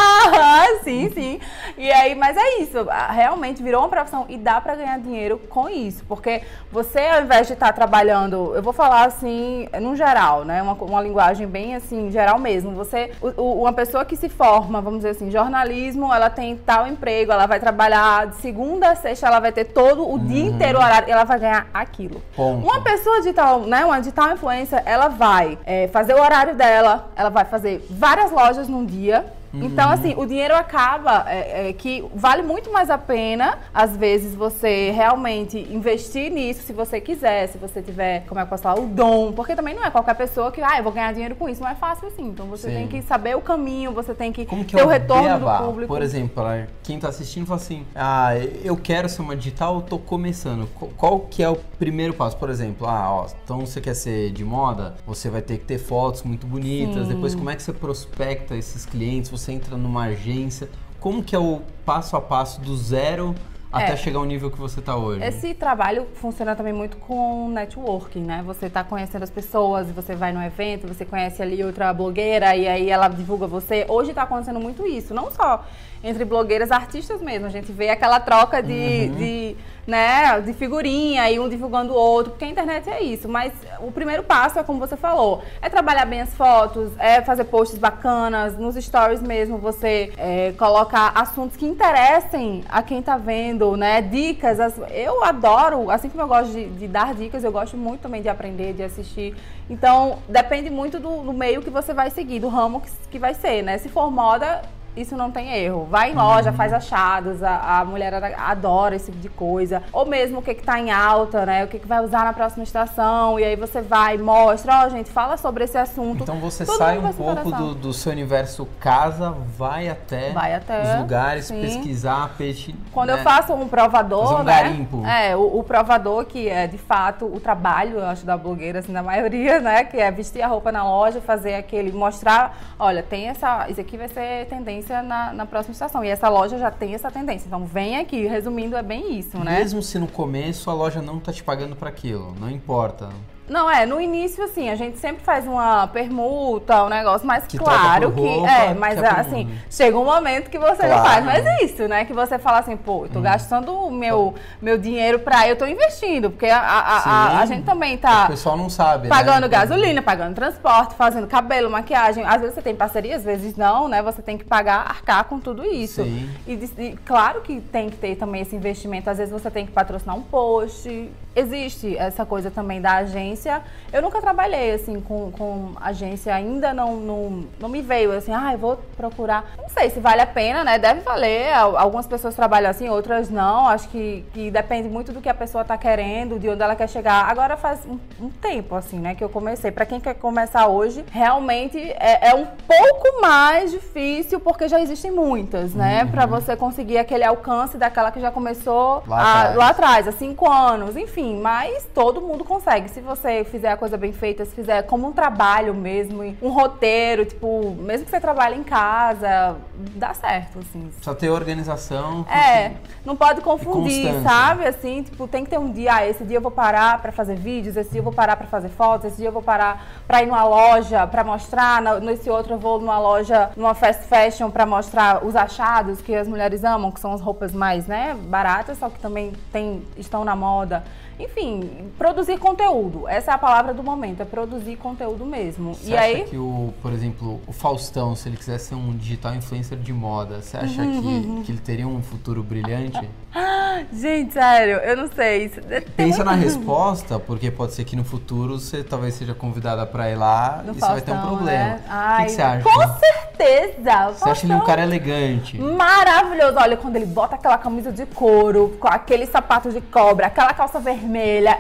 Ah, 0.55 0.67
sim, 0.83 1.11
sim. 1.15 1.41
E 1.83 1.91
aí, 1.91 2.15
mas 2.15 2.37
é 2.37 2.61
isso, 2.61 2.87
realmente 3.11 3.63
virou 3.63 3.81
uma 3.81 3.89
profissão 3.89 4.25
e 4.29 4.37
dá 4.37 4.61
para 4.61 4.77
ganhar 4.77 4.99
dinheiro 4.99 5.39
com 5.49 5.69
isso. 5.69 6.05
Porque 6.07 6.43
você, 6.71 7.01
ao 7.01 7.23
invés 7.23 7.47
de 7.47 7.55
estar 7.55 7.67
tá 7.67 7.73
trabalhando, 7.73 8.53
eu 8.55 8.63
vou 8.63 8.73
falar 8.73 9.05
assim, 9.05 9.69
no 9.81 9.97
geral, 9.97 10.45
né? 10.45 10.63
Uma, 10.63 10.75
uma 10.75 11.03
linguagem 11.03 11.47
bem 11.47 11.75
assim, 11.75 12.11
geral 12.11 12.39
mesmo. 12.39 12.73
Você, 12.73 13.13
o, 13.21 13.63
uma 13.63 13.73
pessoa 13.73 14.05
que 14.05 14.17
se 14.17 14.29
forma, 14.29 14.81
vamos 14.81 15.01
dizer 15.01 15.11
assim, 15.11 15.31
jornalismo, 15.31 16.13
ela 16.13 16.31
tem 16.31 16.57
tal 16.57 16.87
emprego, 16.87 17.33
ela 17.33 17.47
vai 17.47 17.59
trabalhar 17.59 18.29
de 18.29 18.37
segunda 18.37 18.91
a 18.91 18.95
sexta, 18.95 19.27
ela 19.27 19.41
vai 19.41 19.53
ter 19.53 19.65
todo 19.65 20.03
o 20.03 20.13
uhum. 20.13 20.27
dia 20.27 20.45
inteiro 20.45 20.79
horário, 20.79 21.11
ela 21.11 21.25
vai 21.25 21.39
ganhar 21.39 21.67
aqui 21.73 21.93
aquilo. 21.93 22.23
Ponto. 22.35 22.65
Uma 22.65 22.81
pessoa 22.81 23.19
digital, 23.19 23.61
né, 23.61 23.85
uma 23.85 23.99
digital 23.99 24.33
influencer, 24.33 24.83
ela 24.85 25.09
vai 25.09 25.59
é, 25.65 25.89
fazer 25.89 26.15
o 26.15 26.21
horário 26.21 26.55
dela, 26.55 27.11
ela 27.15 27.29
vai 27.29 27.45
fazer 27.45 27.87
várias 27.91 28.31
lojas 28.31 28.69
num 28.69 28.85
dia, 28.85 29.25
Uhum. 29.53 29.65
Então, 29.65 29.91
assim, 29.91 30.15
o 30.17 30.25
dinheiro 30.25 30.55
acaba 30.55 31.25
é, 31.29 31.69
é, 31.69 31.73
que 31.73 32.05
vale 32.15 32.43
muito 32.43 32.73
mais 32.73 32.91
a 32.91 32.99
pena, 32.99 33.59
às 33.73 33.97
vezes, 33.97 34.35
você 34.35 34.91
realmente 34.91 35.59
investir 35.71 36.31
nisso, 36.31 36.63
se 36.63 36.73
você 36.73 37.01
quiser, 37.01 37.49
se 37.49 37.59
você 37.59 37.83
tiver, 37.83 38.25
como 38.27 38.41
é 38.41 38.43
que 38.43 38.47
eu 38.47 38.51
posso 38.51 38.63
falar, 38.63 38.81
o 38.81 38.87
dom. 38.87 39.33
Porque 39.33 39.55
também 39.55 39.75
não 39.75 39.85
é 39.85 39.91
qualquer 39.91 40.15
pessoa 40.15 40.51
que, 40.51 40.63
ah, 40.63 40.79
eu 40.79 40.85
vou 40.85 40.93
ganhar 40.93 41.13
dinheiro 41.13 41.37
com 41.37 41.49
isso. 41.49 41.61
Não 41.61 41.69
é 41.69 41.75
fácil 41.75 42.09
assim. 42.09 42.29
Então, 42.29 42.47
você 42.47 42.69
Sim. 42.69 42.75
tem 42.75 42.89
que 42.89 43.03
saber 43.03 43.37
o 43.37 43.41
caminho, 43.41 43.93
você 43.93 44.15
tem 44.15 44.33
que, 44.33 44.45
que 44.47 44.65
ter 44.65 44.81
é 44.81 44.85
o 44.85 44.89
retorno 44.89 45.23
beabá? 45.25 45.59
do 45.59 45.67
público. 45.67 45.93
Por 45.93 46.03
exemplo, 46.03 46.43
quem 46.83 46.97
está 46.97 47.09
assistindo 47.09 47.47
fala 47.47 47.61
assim, 47.61 47.85
ah, 47.95 48.31
eu 48.65 48.77
quero 48.77 49.09
ser 49.09 49.23
uma 49.23 49.37
digital, 49.37 49.77
eu 49.77 49.83
tô 49.83 49.99
começando. 49.99 50.67
Qual 50.97 51.21
que 51.21 51.43
é 51.43 51.49
o 51.49 51.57
primeiro 51.79 52.15
passo? 52.15 52.37
Por 52.37 52.49
exemplo, 52.49 52.87
ah, 52.87 53.11
ó, 53.11 53.27
então 53.45 53.61
você 53.61 53.81
quer 53.81 53.95
ser 53.95 54.31
de 54.31 54.45
moda, 54.45 54.95
você 55.07 55.29
vai 55.29 55.43
ter 55.43 55.59
que 55.59 55.65
ter 55.65 55.79
fotos 55.79 56.23
muito 56.23 56.47
bonitas. 56.47 57.07
Sim. 57.07 57.15
Depois, 57.15 57.35
como 57.35 57.51
é 57.51 57.57
que 57.57 57.63
você 57.63 57.73
prospecta 57.73 58.57
esses 58.57 58.87
clientes? 58.87 59.31
Você 59.31 59.42
entra 59.51 59.77
numa 59.77 60.05
agência. 60.05 60.69
Como 61.01 61.23
que 61.23 61.35
é 61.35 61.39
o 61.39 61.63
passo 61.85 62.17
a 62.17 62.21
passo 62.21 62.61
do 62.61 62.77
zero 62.77 63.35
até 63.73 63.93
é. 63.93 63.97
chegar 63.97 64.19
ao 64.19 64.25
nível 64.25 64.51
que 64.51 64.59
você 64.59 64.81
está 64.81 64.95
hoje? 64.95 65.25
Esse 65.25 65.55
trabalho 65.55 66.07
funciona 66.15 66.55
também 66.55 66.73
muito 66.73 66.99
com 66.99 67.49
networking, 67.49 68.21
né? 68.21 68.43
Você 68.45 68.67
está 68.67 68.85
conhecendo 68.85 69.23
as 69.23 69.31
pessoas, 69.31 69.91
você 69.91 70.15
vai 70.15 70.33
no 70.33 70.43
evento, 70.43 70.87
você 70.87 71.05
conhece 71.05 71.43
ali 71.43 71.65
outra 71.65 71.93
blogueira 71.93 72.55
e 72.55 72.69
aí 72.69 72.91
ela 72.91 73.09
divulga 73.09 73.47
você. 73.47 73.87
Hoje 73.89 74.11
está 74.11 74.25
acontecendo 74.25 74.61
muito 74.61 74.87
isso, 74.87 75.15
não 75.15 75.31
só 75.31 75.65
entre 76.05 76.25
blogueiras 76.25 76.71
artistas 76.71 77.23
mesmo. 77.23 77.47
A 77.47 77.51
gente 77.51 77.73
vê 77.73 77.89
aquela 77.89 78.21
troca 78.21 78.63
de, 78.63 79.09
uhum. 79.11 79.17
de 79.17 79.57
né, 79.87 80.41
de 80.41 80.53
figurinha 80.53 81.31
e 81.31 81.39
um 81.39 81.49
divulgando 81.49 81.93
o 81.93 81.97
outro, 81.97 82.33
porque 82.33 82.45
a 82.45 82.49
internet 82.49 82.89
é 82.89 83.03
isso. 83.03 83.29
Mas 83.29 83.53
o 83.81 83.91
primeiro 83.91 84.23
passo 84.23 84.59
é 84.59 84.63
como 84.63 84.79
você 84.79 84.97
falou, 84.97 85.43
é 85.61 85.69
trabalhar 85.69 86.05
bem 86.05 86.21
as 86.21 86.35
fotos, 86.35 86.93
é 86.99 87.21
fazer 87.21 87.45
posts 87.45 87.79
bacanas, 87.79 88.57
nos 88.57 88.77
stories 88.77 89.23
mesmo 89.23 89.59
você 89.59 90.13
é, 90.17 90.53
colocar 90.53 91.13
assuntos 91.15 91.57
que 91.57 91.67
interessem 91.67 92.65
a 92.69 92.83
quem 92.83 93.03
tá 93.03 93.17
vendo, 93.17 93.77
né, 93.77 94.01
dicas. 94.01 94.61
As, 94.61 94.79
eu 94.91 95.25
adoro, 95.25 95.91
assim 95.91 96.09
como 96.09 96.23
eu 96.23 96.29
gosto 96.29 96.53
de, 96.53 96.67
de, 96.71 96.89
dar 96.89 97.15
dicas, 97.15 97.45
eu 97.45 97.53
gosto 97.53 97.77
muito 97.77 98.01
também 98.01 98.23
de 98.23 98.29
aprender, 98.29 98.73
de 98.73 98.83
assistir. 98.83 99.35
Então, 99.69 100.19
depende 100.29 100.71
muito 100.71 100.99
do, 100.99 101.23
do 101.23 101.33
meio 101.33 101.63
que 101.63 101.71
você 101.71 101.93
vai 101.93 102.11
seguir, 102.11 102.41
do 102.41 102.49
ramo 102.49 102.81
que, 102.81 102.91
que 103.11 103.19
vai 103.19 103.35
ser, 103.35 103.63
né? 103.63 103.79
Se 103.79 103.89
for 103.89 104.11
moda, 104.11 104.63
isso 104.97 105.17
não 105.17 105.31
tem 105.31 105.53
erro. 105.55 105.87
Vai 105.91 106.13
em 106.13 106.15
loja, 106.15 106.51
uhum. 106.51 106.57
faz 106.57 106.73
achados, 106.73 107.43
a, 107.43 107.81
a 107.81 107.85
mulher 107.85 108.13
adora 108.39 108.95
esse 108.95 109.07
tipo 109.07 109.19
de 109.19 109.29
coisa. 109.29 109.83
Ou 109.93 110.05
mesmo 110.05 110.39
o 110.39 110.43
que 110.43 110.55
que 110.55 110.63
tá 110.63 110.79
em 110.79 110.91
alta, 110.91 111.47
né? 111.47 111.65
O 111.65 111.69
que 111.69 111.79
que 111.79 111.87
vai 111.87 112.05
usar 112.05 112.25
na 112.25 112.33
próxima 112.33 112.63
estação. 112.63 113.41
E 113.41 113.45
aí 113.45 113.57
você 113.57 113.81
vai, 113.81 114.19
mostra, 114.19 114.83
ó, 114.83 114.87
oh, 114.87 114.91
gente, 114.91 115.11
fala 115.11 115.37
sobre 115.37 115.65
esse 115.65 115.79
assunto. 115.79 116.23
Então 116.23 116.39
você 116.39 116.67
Todo 116.67 116.77
sai 116.77 116.99
um 116.99 117.13
pouco 117.13 117.51
do, 117.51 117.75
do, 117.75 117.93
seu 117.93 118.13
universo 118.13 118.69
casa, 118.79 119.31
vai 119.57 119.89
até, 119.89 120.31
vai 120.31 120.55
até 120.55 120.83
os 120.83 121.01
lugares, 121.01 121.47
sim. 121.47 121.61
pesquisar 121.61 122.35
peixe. 122.37 122.75
Quando 122.93 123.09
né? 123.09 123.15
eu 123.15 123.19
faço 123.19 123.55
um 123.55 123.69
provador, 123.69 124.41
um 124.41 124.43
né? 124.43 124.63
Garimpo. 124.63 125.07
É, 125.07 125.37
o, 125.37 125.59
o, 125.59 125.65
provador, 125.65 126.25
que 126.27 126.49
é 126.49 126.67
de 126.67 126.79
fato 126.79 127.25
o 127.25 127.41
trabalho, 127.41 127.99
eu 127.99 128.07
acho, 128.07 128.27
da 128.27 128.37
blogueira, 128.37 128.81
assim, 128.81 128.93
da 128.93 129.03
maioria, 129.03 129.59
né? 129.61 129.85
Que 129.85 129.99
é 129.99 130.11
vestir 130.11 130.43
a 130.43 130.49
roupa 130.49 130.71
na 130.71 130.85
loja, 130.85 131.21
fazer 131.21 131.55
aquele, 131.55 131.93
mostrar, 131.93 132.59
olha, 132.79 133.03
tem 133.03 133.29
essa. 133.29 133.67
Isso 133.69 133.81
aqui 133.81 133.97
vai 133.97 134.09
ser 134.09 134.47
tendência 134.47 134.82
tendência 134.83 135.03
na, 135.03 135.33
na, 135.33 135.47
próxima 135.47 135.73
estação. 135.73 136.05
E 136.05 136.09
essa 136.09 136.29
loja 136.29 136.59
já 136.59 136.71
tem 136.71 136.95
essa 136.95 137.11
tendência. 137.11 137.47
Então 137.47 137.65
vem 137.65 137.97
aqui, 137.97 138.27
resumindo, 138.27 138.77
é 138.77 138.83
bem 138.83 139.19
isso, 139.19 139.39
né? 139.39 139.59
Mesmo 139.59 139.83
se 139.83 139.99
no 139.99 140.09
começo 140.09 140.69
a 140.69 140.75
loja 140.75 141.01
não 141.01 141.19
está 141.19 141.33
te 141.33 141.43
pagando 141.43 141.77
para 141.77 141.89
aquilo, 141.89 142.35
não 142.39 142.51
importa. 142.51 143.09
Não, 143.53 143.71
é, 143.71 143.85
no 143.85 144.01
início, 144.01 144.43
assim, 144.43 144.71
a 144.71 144.75
gente 144.75 144.99
sempre 144.99 145.23
faz 145.23 145.47
uma 145.47 145.87
permuta, 145.87 146.85
um 146.85 146.89
negócio 146.89 147.27
mais 147.27 147.47
que 147.47 147.59
claro 147.59 148.09
roupa, 148.09 148.49
que. 148.49 148.51
É, 148.51 148.73
mas 148.73 148.99
que 148.99 149.05
é 149.05 149.11
assim, 149.11 149.51
chega 149.71 149.99
um 149.99 150.05
momento 150.07 150.49
que 150.49 150.59
você 150.59 150.87
claro. 150.87 150.95
não 150.95 151.05
faz 151.05 151.25
mais 151.25 151.63
isso, 151.63 151.87
né? 151.87 152.07
Que 152.07 152.15
você 152.15 152.39
fala 152.39 152.61
assim, 152.61 152.79
pô, 152.79 153.05
eu 153.05 153.11
tô 153.11 153.19
hum. 153.19 153.23
gastando 153.23 153.75
o 153.75 153.91
meu, 153.91 154.35
meu 154.61 154.79
dinheiro 154.79 155.19
pra. 155.19 155.47
Eu 155.47 155.57
tô 155.57 155.67
investindo, 155.67 156.31
porque 156.31 156.47
a, 156.47 156.59
a, 156.59 156.99
a, 156.99 157.41
a 157.41 157.47
gente 157.47 157.65
também 157.65 157.99
tá. 157.99 158.25
O 158.25 158.29
pessoal 158.29 158.57
não 158.57 158.71
sabe. 158.71 159.05
Né? 159.05 159.09
Pagando 159.11 159.43
né? 159.43 159.49
gasolina, 159.49 160.01
pagando 160.01 160.35
transporte, 160.35 160.95
fazendo 160.95 161.27
cabelo, 161.27 161.71
maquiagem. 161.71 162.25
Às 162.25 162.41
vezes 162.41 162.55
você 162.55 162.63
tem 162.63 162.75
parceria, 162.75 163.17
às 163.17 163.25
vezes 163.25 163.55
não, 163.55 163.87
né? 163.87 164.01
Você 164.01 164.23
tem 164.23 164.39
que 164.39 164.45
pagar, 164.45 164.79
arcar 164.79 165.25
com 165.25 165.39
tudo 165.39 165.63
isso. 165.63 166.03
Sim. 166.03 166.31
E, 166.47 166.53
e 166.55 166.99
claro 167.05 167.43
que 167.43 167.61
tem 167.61 167.91
que 167.91 167.97
ter 167.97 168.17
também 168.17 168.41
esse 168.41 168.57
investimento. 168.57 169.11
Às 169.11 169.19
vezes 169.19 169.31
você 169.31 169.51
tem 169.51 169.67
que 169.67 169.73
patrocinar 169.73 170.17
um 170.17 170.23
post. 170.23 171.11
Existe 171.35 171.97
essa 171.97 172.27
coisa 172.27 172.51
também 172.51 172.81
da 172.81 172.97
agência 172.97 173.63
eu 173.93 174.01
nunca 174.01 174.23
trabalhei 174.23 174.73
assim 174.73 175.01
com, 175.01 175.31
com 175.33 175.73
agência, 175.79 176.35
ainda 176.35 176.73
não, 176.73 176.97
não, 176.97 177.45
não 177.61 177.69
me 177.69 177.83
veio 177.83 178.11
assim, 178.13 178.33
ah, 178.33 178.53
eu 178.53 178.59
vou 178.59 178.77
procurar. 178.97 179.45
Não 179.59 179.69
sei 179.69 179.91
se 179.91 180.01
vale 180.01 180.23
a 180.23 180.27
pena, 180.27 180.65
né? 180.65 180.79
Deve 180.79 181.01
valer. 181.01 181.53
Algumas 181.53 182.07
pessoas 182.07 182.35
trabalham 182.35 182.71
assim, 182.71 182.89
outras 182.89 183.29
não. 183.29 183.69
Acho 183.69 183.89
que, 183.91 184.25
que 184.33 184.51
depende 184.51 184.89
muito 184.89 185.13
do 185.13 185.21
que 185.21 185.29
a 185.29 185.35
pessoa 185.35 185.63
tá 185.63 185.77
querendo, 185.77 186.39
de 186.39 186.49
onde 186.49 186.63
ela 186.63 186.75
quer 186.75 186.89
chegar. 186.89 187.29
Agora 187.29 187.55
faz 187.55 187.81
um, 187.85 187.99
um 188.19 188.31
tempo, 188.31 188.75
assim, 188.75 188.99
né, 188.99 189.15
que 189.15 189.23
eu 189.23 189.29
comecei. 189.29 189.71
Para 189.71 189.85
quem 189.85 190.01
quer 190.01 190.15
começar 190.15 190.69
hoje, 190.69 191.05
realmente 191.11 191.79
é, 191.79 192.31
é, 192.31 192.35
um 192.35 192.47
pouco 192.47 193.21
mais 193.21 193.71
difícil, 193.71 194.41
porque 194.41 194.69
já 194.69 194.81
existem 194.81 195.11
muitas, 195.11 195.75
né? 195.75 196.05
Uhum. 196.05 196.11
Para 196.11 196.25
você 196.25 196.57
conseguir 196.57 196.97
aquele 196.97 197.25
alcance 197.25 197.77
daquela 197.77 198.11
que 198.11 198.21
já 198.21 198.31
começou 198.31 199.03
lá, 199.07 199.19
a, 199.19 199.41
atrás. 199.41 199.57
lá 199.57 199.69
atrás, 199.69 200.09
há 200.09 200.13
cinco 200.13 200.51
anos, 200.51 200.97
enfim 200.97 201.22
enfim, 201.23 201.41
mas 201.41 201.87
todo 201.95 202.21
mundo 202.21 202.45
consegue. 202.45 202.89
Se 202.89 203.01
você 203.01 203.45
fizer 203.45 203.71
a 203.71 203.77
coisa 203.77 203.97
bem 203.97 204.13
feita, 204.13 204.45
se 204.45 204.55
fizer 204.55 204.83
como 204.83 205.07
um 205.07 205.13
trabalho 205.13 205.73
mesmo, 205.73 206.37
um 206.43 206.49
roteiro, 206.49 207.25
tipo, 207.25 207.77
mesmo 207.79 208.05
que 208.05 208.11
você 208.11 208.21
trabalhe 208.21 208.57
em 208.57 208.65
casa, 208.65 209.57
dá 209.95 210.13
certo, 210.13 210.59
assim. 210.59 210.91
Só 211.01 211.15
ter 211.15 211.31
organização. 211.31 212.27
É, 212.29 212.73
não 213.05 213.15
pode 213.15 213.41
confundir, 213.41 214.13
sabe? 214.23 214.67
Assim, 214.67 215.05
tipo, 215.05 215.29
tem 215.29 215.45
que 215.45 215.51
ter 215.51 215.59
um 215.59 215.71
dia, 215.71 215.95
ah, 215.95 216.07
esse 216.07 216.25
dia 216.25 216.39
eu 216.39 216.43
vou 216.43 216.51
parar 216.51 217.01
pra 217.01 217.13
fazer 217.13 217.37
vídeos, 217.37 217.77
esse 217.77 217.91
dia 217.91 218.01
eu 218.01 218.05
vou 218.05 218.13
parar 218.13 218.37
pra 218.37 218.47
fazer 218.47 218.69
fotos, 218.69 219.07
esse 219.07 219.19
dia 219.19 219.29
eu 219.29 219.33
vou 219.33 219.43
parar 219.43 220.03
pra 220.07 220.23
ir 220.23 220.27
numa 220.27 220.45
loja 220.45 221.07
pra 221.07 221.23
mostrar, 221.23 221.81
nesse 222.01 222.29
outro 222.29 222.55
eu 222.55 222.59
vou 222.59 222.81
numa 222.81 222.99
loja, 222.99 223.51
numa 223.57 223.75
fast 223.75 224.05
fashion 224.05 224.51
pra 224.51 224.67
mostrar 224.67 225.25
os 225.25 225.37
achados 225.37 226.01
que 226.01 226.15
as 226.15 226.27
mulheres 226.27 226.65
amam, 226.65 226.91
que 226.91 227.01
são 227.01 227.13
as 227.13 227.21
roupas 227.21 227.53
mais, 227.53 227.87
né, 227.87 228.17
baratas, 228.25 228.79
só 228.79 228.89
que 228.89 228.99
também 228.99 229.33
tem, 229.53 229.83
estão 229.97 230.25
na 230.25 230.35
moda. 230.35 230.83
Enfim, 231.19 231.91
produzir 231.99 232.39
conteúdo. 232.39 233.09
Essa 233.09 233.33
é 233.33 233.35
a 233.35 233.39
palavra 233.39 233.73
do 233.75 233.83
momento, 233.83 234.23
é 234.23 234.25
produzir 234.25 234.77
conteúdo 234.77 235.25
mesmo. 235.25 235.75
Você 235.75 235.91
e 235.91 235.97
acha 235.97 236.05
aí, 236.07 236.25
que 236.25 236.37
o, 236.37 236.73
por 236.83 236.93
exemplo, 236.93 237.41
o 237.47 237.53
Faustão, 237.53 238.15
se 238.17 238.29
ele 238.29 238.37
quisesse 238.37 238.67
ser 238.69 238.75
um 238.75 238.97
digital 238.97 239.35
influencer 239.35 239.79
de 239.79 239.93
moda, 239.93 240.41
você 240.43 240.57
acha 240.57 240.83
Uhum, 240.83 241.37
que, 241.39 241.45
que 241.47 241.53
ele 241.53 241.61
teria 241.61 241.87
um 241.87 242.03
futuro 242.03 242.43
brilhante? 242.43 243.09
gente, 243.93 244.33
sério, 244.33 244.77
eu 244.79 244.97
não 244.97 245.09
sei. 245.15 245.49
Tem 245.49 245.81
Pensa 245.97 246.25
na 246.25 246.33
resposta, 246.33 247.19
porque 247.19 247.51
pode 247.51 247.73
ser 247.75 247.85
que 247.85 247.95
no 247.97 248.05
futuro 248.05 248.59
você 248.59 248.83
talvez 248.83 249.15
seja 249.15 249.35
convidada 249.35 249.87
pra 249.87 250.11
ir 250.11 250.17
lá 250.17 250.63
do 250.65 250.73
e 250.73 250.75
você 250.75 250.81
vai 250.81 251.01
ter 251.01 251.11
um 251.13 251.15
Faustão, 251.15 251.37
problema. 251.37 251.65
né? 251.65 251.75
O 251.77 251.83
que 251.83 251.89
Ai, 251.91 252.25
que, 252.27 252.33
você 252.33 252.43
acha? 252.43 252.63
Com 252.65 252.99
certeza! 252.99 254.13
Você 254.13 254.29
acha 254.31 254.47
ele 254.47 254.55
um 254.55 254.61
cara 254.65 254.83
elegante? 254.83 255.59
Maravilhoso! 255.59 256.57
Olha, 256.59 256.77
quando 256.77 256.97
ele 256.97 257.07
bota 257.07 257.35
aquela 257.37 257.59
camisa 257.59 257.91
de 257.93 258.05
couro, 258.07 258.77
com 258.79 258.89
aquele 258.89 259.27
sapato 259.27 259.71
de 259.71 259.81
cobra, 259.81 260.27
aquela 260.27 260.53
calça 260.53 260.79
vermelha 260.81 261.02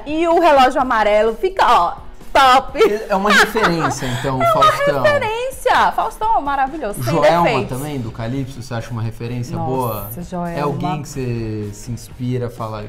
e 0.07 0.29
o 0.29 0.41
relógio 0.41 0.81
amarelo, 0.81 1.35
fica, 1.35 1.65
ó, 1.67 1.95
top! 2.33 2.79
É 3.09 3.15
uma 3.17 3.31
referência, 3.31 4.07
então, 4.07 4.41
É 4.43 4.53
uma 4.53 4.63
Faustão. 4.63 5.03
referência! 5.03 5.93
Faustão 5.93 6.39
é 6.39 6.41
maravilhoso, 6.41 7.03
Joelma 7.03 7.45
defeitos. 7.45 7.79
também, 7.79 8.01
do 8.01 8.11
Calypso, 8.11 8.63
você 8.63 8.75
acha 8.75 8.91
uma 8.91 9.03
referência 9.03 9.57
Nossa, 9.57 9.67
boa? 9.71 10.11
Joelma. 10.23 10.51
É 10.59 10.61
alguém 10.61 11.03
que 11.03 11.09
você 11.09 11.71
se 11.73 11.91
inspira, 11.93 12.51
fala 12.51 12.85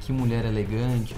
que 0.00 0.12
mulher 0.12 0.44
elegante? 0.46 1.14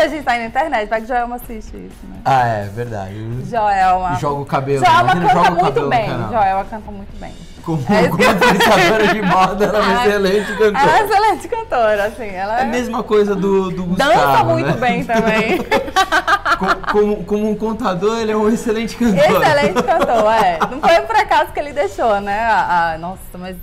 a 0.00 0.08
gente 0.08 0.24
tá 0.24 0.32
aí 0.32 0.40
na 0.40 0.46
internet, 0.46 0.88
vai 0.88 1.02
que 1.02 1.06
Joelma 1.06 1.36
assiste 1.36 1.76
isso, 1.76 2.06
né? 2.08 2.20
Ah, 2.24 2.46
é, 2.46 2.64
verdade. 2.64 3.14
Joelma. 3.44 4.14
Joga 4.16 4.40
o 4.40 4.46
cabelo. 4.46 4.84
Joelma 4.84 5.12
imagina, 5.12 5.34
canta 5.34 5.50
muito 5.62 5.88
bem. 5.88 6.08
Joelma 6.08 6.64
canta 6.64 6.90
muito 6.90 7.20
bem. 7.20 7.34
Como, 7.64 7.84
É 7.88 8.08
como 8.08 8.22
influenciadora 8.22 9.08
de 9.08 9.22
moda, 9.22 9.64
ela 9.66 9.78
é 9.78 9.82
uma 9.82 10.06
excelente 10.06 10.52
cantora. 10.56 10.78
Ela 10.80 10.98
é 10.98 11.04
excelente 11.04 11.48
cantora, 11.48 12.04
assim. 12.06 12.26
Ela 12.28 12.60
É 12.60 12.62
a 12.62 12.66
mesma 12.66 13.02
coisa 13.02 13.34
do, 13.34 13.70
do 13.70 13.84
Gustavo, 13.84 14.10
dança 14.12 14.44
muito 14.44 14.66
né? 14.66 14.72
bem 14.76 15.04
também. 15.04 15.58
Co- 16.60 16.92
Como, 16.92 17.24
como 17.24 17.50
um 17.50 17.54
contador, 17.54 18.18
ele 18.18 18.32
é 18.32 18.36
um 18.36 18.48
excelente 18.48 18.96
cantor. 18.96 19.18
Excelente 19.42 19.82
cantor, 19.82 20.32
é. 20.32 20.58
Não 20.70 20.80
foi 20.80 21.00
por 21.02 21.16
acaso 21.16 21.52
que 21.52 21.60
ele 21.60 21.72
deixou, 21.72 22.20
né? 22.20 22.38
A- 22.40 22.92
a- 22.94 22.98
nossa, 22.98 23.20
mas 23.38 23.56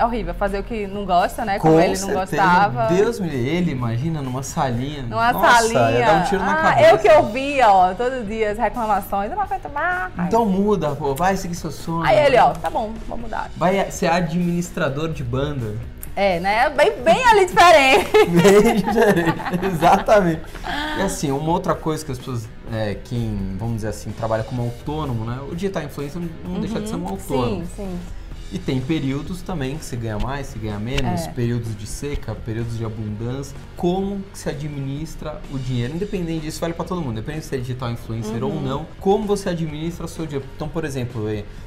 é 0.00 0.04
horrível 0.04 0.32
fazer 0.32 0.58
o 0.58 0.62
que 0.64 0.86
não 0.86 1.04
gosta, 1.04 1.44
né? 1.44 1.58
Como 1.58 1.74
Com 1.74 1.80
ele 1.80 1.90
não 1.90 1.96
certeza. 1.96 2.20
gostava. 2.20 2.86
Deus 2.86 3.20
me 3.20 3.28
ele, 3.28 3.70
imagina, 3.70 4.22
numa 4.22 4.42
salinha. 4.42 5.02
Numa 5.02 5.30
Nossa, 5.30 5.60
salinha. 5.60 6.06
dar 6.06 6.22
um 6.22 6.24
tiro 6.24 6.42
na 6.42 6.52
ah, 6.52 6.62
cabeça. 6.62 6.90
eu 6.90 6.98
que 6.98 7.08
ouvia, 7.10 7.70
ó, 7.70 7.92
todo 7.92 8.24
dia 8.26 8.52
as 8.52 8.58
reclamações. 8.58 9.30
Eu 9.30 9.36
não 9.36 9.42
aguento 9.42 9.68
mais. 9.68 10.10
Então 10.20 10.46
muda, 10.46 10.96
pô, 10.96 11.14
vai 11.14 11.36
seguir 11.36 11.54
seu 11.54 11.70
sonho. 11.70 12.06
Aí 12.06 12.18
ele, 12.18 12.38
ó, 12.38 12.52
tá 12.52 12.70
bom, 12.70 12.94
vou 13.06 13.18
mudar. 13.18 13.50
Vai 13.58 13.90
ser 13.90 14.06
administrador 14.06 15.10
de 15.10 15.22
banda. 15.22 15.76
É, 16.16 16.40
né? 16.40 16.70
Bem, 16.70 16.92
bem 17.02 17.22
ali 17.24 17.44
diferente. 17.44 18.10
Bem 18.26 18.76
diferente. 18.76 19.66
Exatamente. 19.66 20.42
E 20.98 21.02
assim, 21.02 21.30
uma 21.30 21.50
outra 21.52 21.74
coisa 21.74 22.04
que 22.04 22.10
as 22.10 22.18
pessoas, 22.18 22.48
é, 22.72 22.96
quem, 23.04 23.54
vamos 23.58 23.76
dizer 23.76 23.88
assim, 23.88 24.10
trabalha 24.12 24.44
como 24.44 24.62
autônomo, 24.62 25.26
né? 25.26 25.40
O 25.50 25.54
digital 25.54 25.82
influencer 25.82 26.20
não 26.42 26.60
deixa 26.60 26.80
de 26.80 26.88
ser 26.88 26.96
um 26.96 27.06
autônomo. 27.06 27.64
Sim, 27.64 27.68
sim. 27.76 27.98
E 28.52 28.58
tem 28.58 28.80
períodos 28.80 29.42
também 29.42 29.78
que 29.78 29.84
você 29.84 29.94
ganha 29.94 30.18
mais, 30.18 30.48
você 30.48 30.58
ganha 30.58 30.78
menos, 30.78 31.20
É. 31.22 31.28
períodos 31.30 31.76
de 31.76 31.86
seca, 31.86 32.34
períodos 32.34 32.76
de 32.76 32.84
abundância. 32.84 33.56
Como 33.76 34.20
que 34.32 34.38
se 34.38 34.48
administra 34.48 35.40
o 35.52 35.58
dinheiro? 35.58 35.94
Independente 35.94 36.42
disso, 36.46 36.60
vale 36.60 36.74
para 36.74 36.84
todo 36.84 37.00
mundo. 37.00 37.12
Independente 37.12 37.46
se 37.46 37.54
é 37.54 37.58
digital 37.58 37.92
influencer 37.92 38.42
Uhum. 38.42 38.56
ou 38.56 38.60
não. 38.60 38.86
Como 38.98 39.24
você 39.24 39.50
administra 39.50 40.04
o 40.04 40.08
seu 40.08 40.26
dinheiro? 40.26 40.44
Então, 40.56 40.68
por 40.68 40.84
exemplo, 40.84 41.26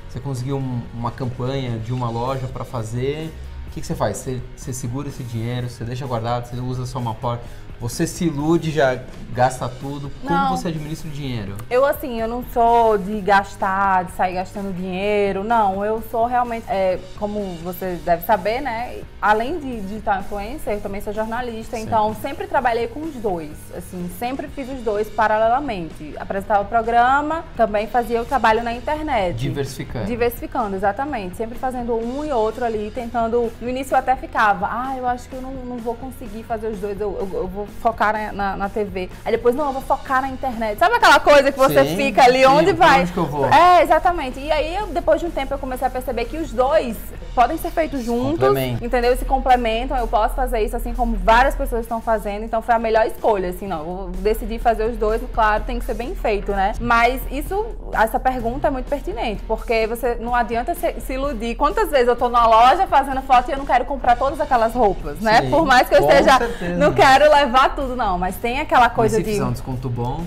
você 0.09 0.19
conseguiu 0.19 0.57
um- 0.57 0.81
uma 0.93 1.09
campanha 1.11 1.79
de 1.79 1.93
uma 1.93 2.09
loja 2.09 2.47
para 2.47 2.65
fazer. 2.65 3.31
O 3.67 3.71
que, 3.73 3.79
que 3.81 3.87
você 3.87 3.95
faz? 3.95 4.17
Você, 4.17 4.41
você 4.55 4.73
segura 4.73 5.07
esse 5.07 5.23
dinheiro, 5.23 5.69
você 5.69 5.83
deixa 5.85 6.05
guardado, 6.05 6.47
você 6.49 6.59
usa 6.59 6.85
só 6.85 6.99
uma 6.99 7.15
porta. 7.15 7.43
Você 7.83 8.07
se 8.07 8.23
ilude, 8.23 8.71
já 8.71 8.97
gasta 9.33 9.67
tudo. 9.67 10.09
Como 10.21 10.33
Não. 10.33 10.55
você 10.55 10.69
administra 10.69 11.09
o 11.09 11.11
dinheiro? 11.11 11.55
Eu, 11.69 11.83
assim, 11.85 12.21
eu 12.21 12.29
não 12.29 12.41
sou 12.53 12.97
de 12.97 13.19
gastar, 13.19 14.05
de 14.05 14.11
sair 14.13 14.35
gastando 14.35 14.73
dinheiro, 14.73 15.43
não. 15.43 15.83
Eu 15.83 16.01
sou 16.09 16.25
realmente, 16.25 16.63
é, 16.69 16.97
como 17.19 17.43
você 17.61 17.99
deve 18.05 18.23
saber, 18.25 18.61
né? 18.61 18.99
Além 19.21 19.59
de 19.59 19.81
digital 19.81 20.21
influencer, 20.21 20.75
eu 20.75 20.79
também 20.81 21.01
sou 21.01 21.11
jornalista, 21.11 21.75
Sim. 21.75 21.83
então 21.83 22.15
sempre 22.21 22.47
trabalhei 22.47 22.87
com 22.87 23.01
os 23.01 23.15
dois. 23.15 23.51
Assim, 23.75 24.09
sempre 24.17 24.47
fiz 24.47 24.69
os 24.69 24.79
dois 24.79 25.09
paralelamente. 25.09 26.13
Apresentava 26.17 26.61
o 26.61 26.65
programa, 26.65 27.43
também 27.57 27.85
fazia 27.87 28.21
o 28.21 28.25
trabalho 28.25 28.63
na 28.63 28.71
internet. 28.71 29.35
Diversificando. 29.35 30.05
Diversificando, 30.05 30.75
exatamente. 30.77 31.35
Sempre 31.35 31.59
fazendo 31.59 31.93
um 31.95 32.23
e 32.23 32.31
outro 32.31 32.63
ali, 32.63 32.91
tentando. 32.95 33.51
No 33.59 33.67
início 33.67 33.93
eu 33.93 33.97
até 33.99 34.15
ficava, 34.15 34.67
ah, 34.71 34.95
eu 34.97 35.05
acho 35.05 35.27
que 35.27 35.35
eu 35.35 35.41
não, 35.41 35.51
não 35.51 35.77
vou 35.79 35.95
conseguir 35.95 36.43
fazer 36.43 36.67
os 36.67 36.77
dois, 36.79 37.01
eu, 37.01 37.11
eu- 37.19 37.39
eu 37.39 37.47
vou 37.47 37.67
focar 37.81 38.33
na, 38.33 38.55
na, 38.55 38.69
TV. 38.69 39.09
Aí 39.25 39.31
depois, 39.31 39.55
não, 39.55 39.67
eu 39.67 39.73
vou 39.73 39.81
focar 39.81 40.21
na 40.21 40.29
internet. 40.29 40.79
Sabe 40.79 40.95
aquela 40.95 41.19
coisa 41.19 41.51
que 41.51 41.57
você 41.57 41.83
Sim, 41.85 41.95
fica 41.95 42.23
ali, 42.23 42.39
sim, 42.39 42.45
onde 42.45 42.73
vai? 42.73 43.01
onde 43.01 43.11
que 43.11 43.17
eu 43.17 43.25
vou? 43.25 43.45
É, 43.45 43.81
exatamente. 43.83 44.39
E 44.39 44.51
aí, 44.51 44.75
eu, 44.75 44.87
depois 44.87 45.19
de 45.19 45.27
um 45.27 45.31
tempo, 45.31 45.53
eu 45.53 45.59
comecei 45.59 45.87
a 45.87 45.89
perceber 45.89 46.25
que 46.25 46.37
os 46.37 46.51
dois 46.51 46.95
podem 47.33 47.57
ser 47.57 47.71
feitos 47.71 48.03
juntos, 48.03 48.47
entendeu? 48.81 49.15
Se 49.17 49.25
complementam. 49.25 49.97
Eu 49.97 50.07
posso 50.07 50.35
fazer 50.35 50.61
isso 50.61 50.75
assim 50.75 50.93
como 50.93 51.15
várias 51.17 51.55
pessoas 51.55 51.81
estão 51.81 52.01
fazendo. 52.01 52.43
Então 52.43 52.61
foi 52.61 52.75
a 52.75 52.79
melhor 52.79 53.05
escolha, 53.05 53.49
assim, 53.49 53.67
não. 53.67 53.79
Eu 53.79 53.85
vou 53.85 54.07
decidir 54.09 54.59
fazer 54.59 54.85
os 54.85 54.97
dois, 54.97 55.21
claro, 55.33 55.63
tem 55.63 55.79
que 55.79 55.85
ser 55.85 55.93
bem 55.93 56.15
feito, 56.15 56.51
né? 56.51 56.73
Mas 56.79 57.21
isso, 57.31 57.65
essa 57.93 58.19
pergunta 58.19 58.67
é 58.67 58.71
muito 58.71 58.87
pertinente, 58.89 59.41
porque 59.47 59.87
você 59.87 60.15
não 60.15 60.35
adianta 60.35 60.73
se, 60.75 60.99
se 61.01 61.13
iludir. 61.13 61.55
Quantas 61.55 61.89
vezes 61.89 62.07
eu 62.07 62.15
tô 62.15 62.29
na 62.29 62.45
loja 62.45 62.87
fazendo 62.87 63.21
foto 63.21 63.49
e 63.49 63.51
eu 63.51 63.57
não 63.57 63.65
quero 63.65 63.85
comprar 63.85 64.15
todas 64.17 64.39
aquelas 64.39 64.73
roupas, 64.73 65.19
né? 65.19 65.41
Sim, 65.41 65.49
Por 65.49 65.65
mais 65.65 65.87
que 65.89 65.95
eu 65.95 65.99
esteja. 65.99 66.37
certeza. 66.37 66.77
Não 66.77 66.93
quero 66.93 67.29
levar 67.31 67.75
tudo, 67.75 67.95
não. 67.95 68.17
Mas 68.17 68.35
tem 68.37 68.59
aquela 68.59 68.87
Mas 68.87 68.93
coisa 68.95 69.17
se 69.17 69.23
de. 69.23 69.31
fizer 69.31 69.43
um 69.43 69.51
desconto 69.51 69.89
bom, 69.89 70.23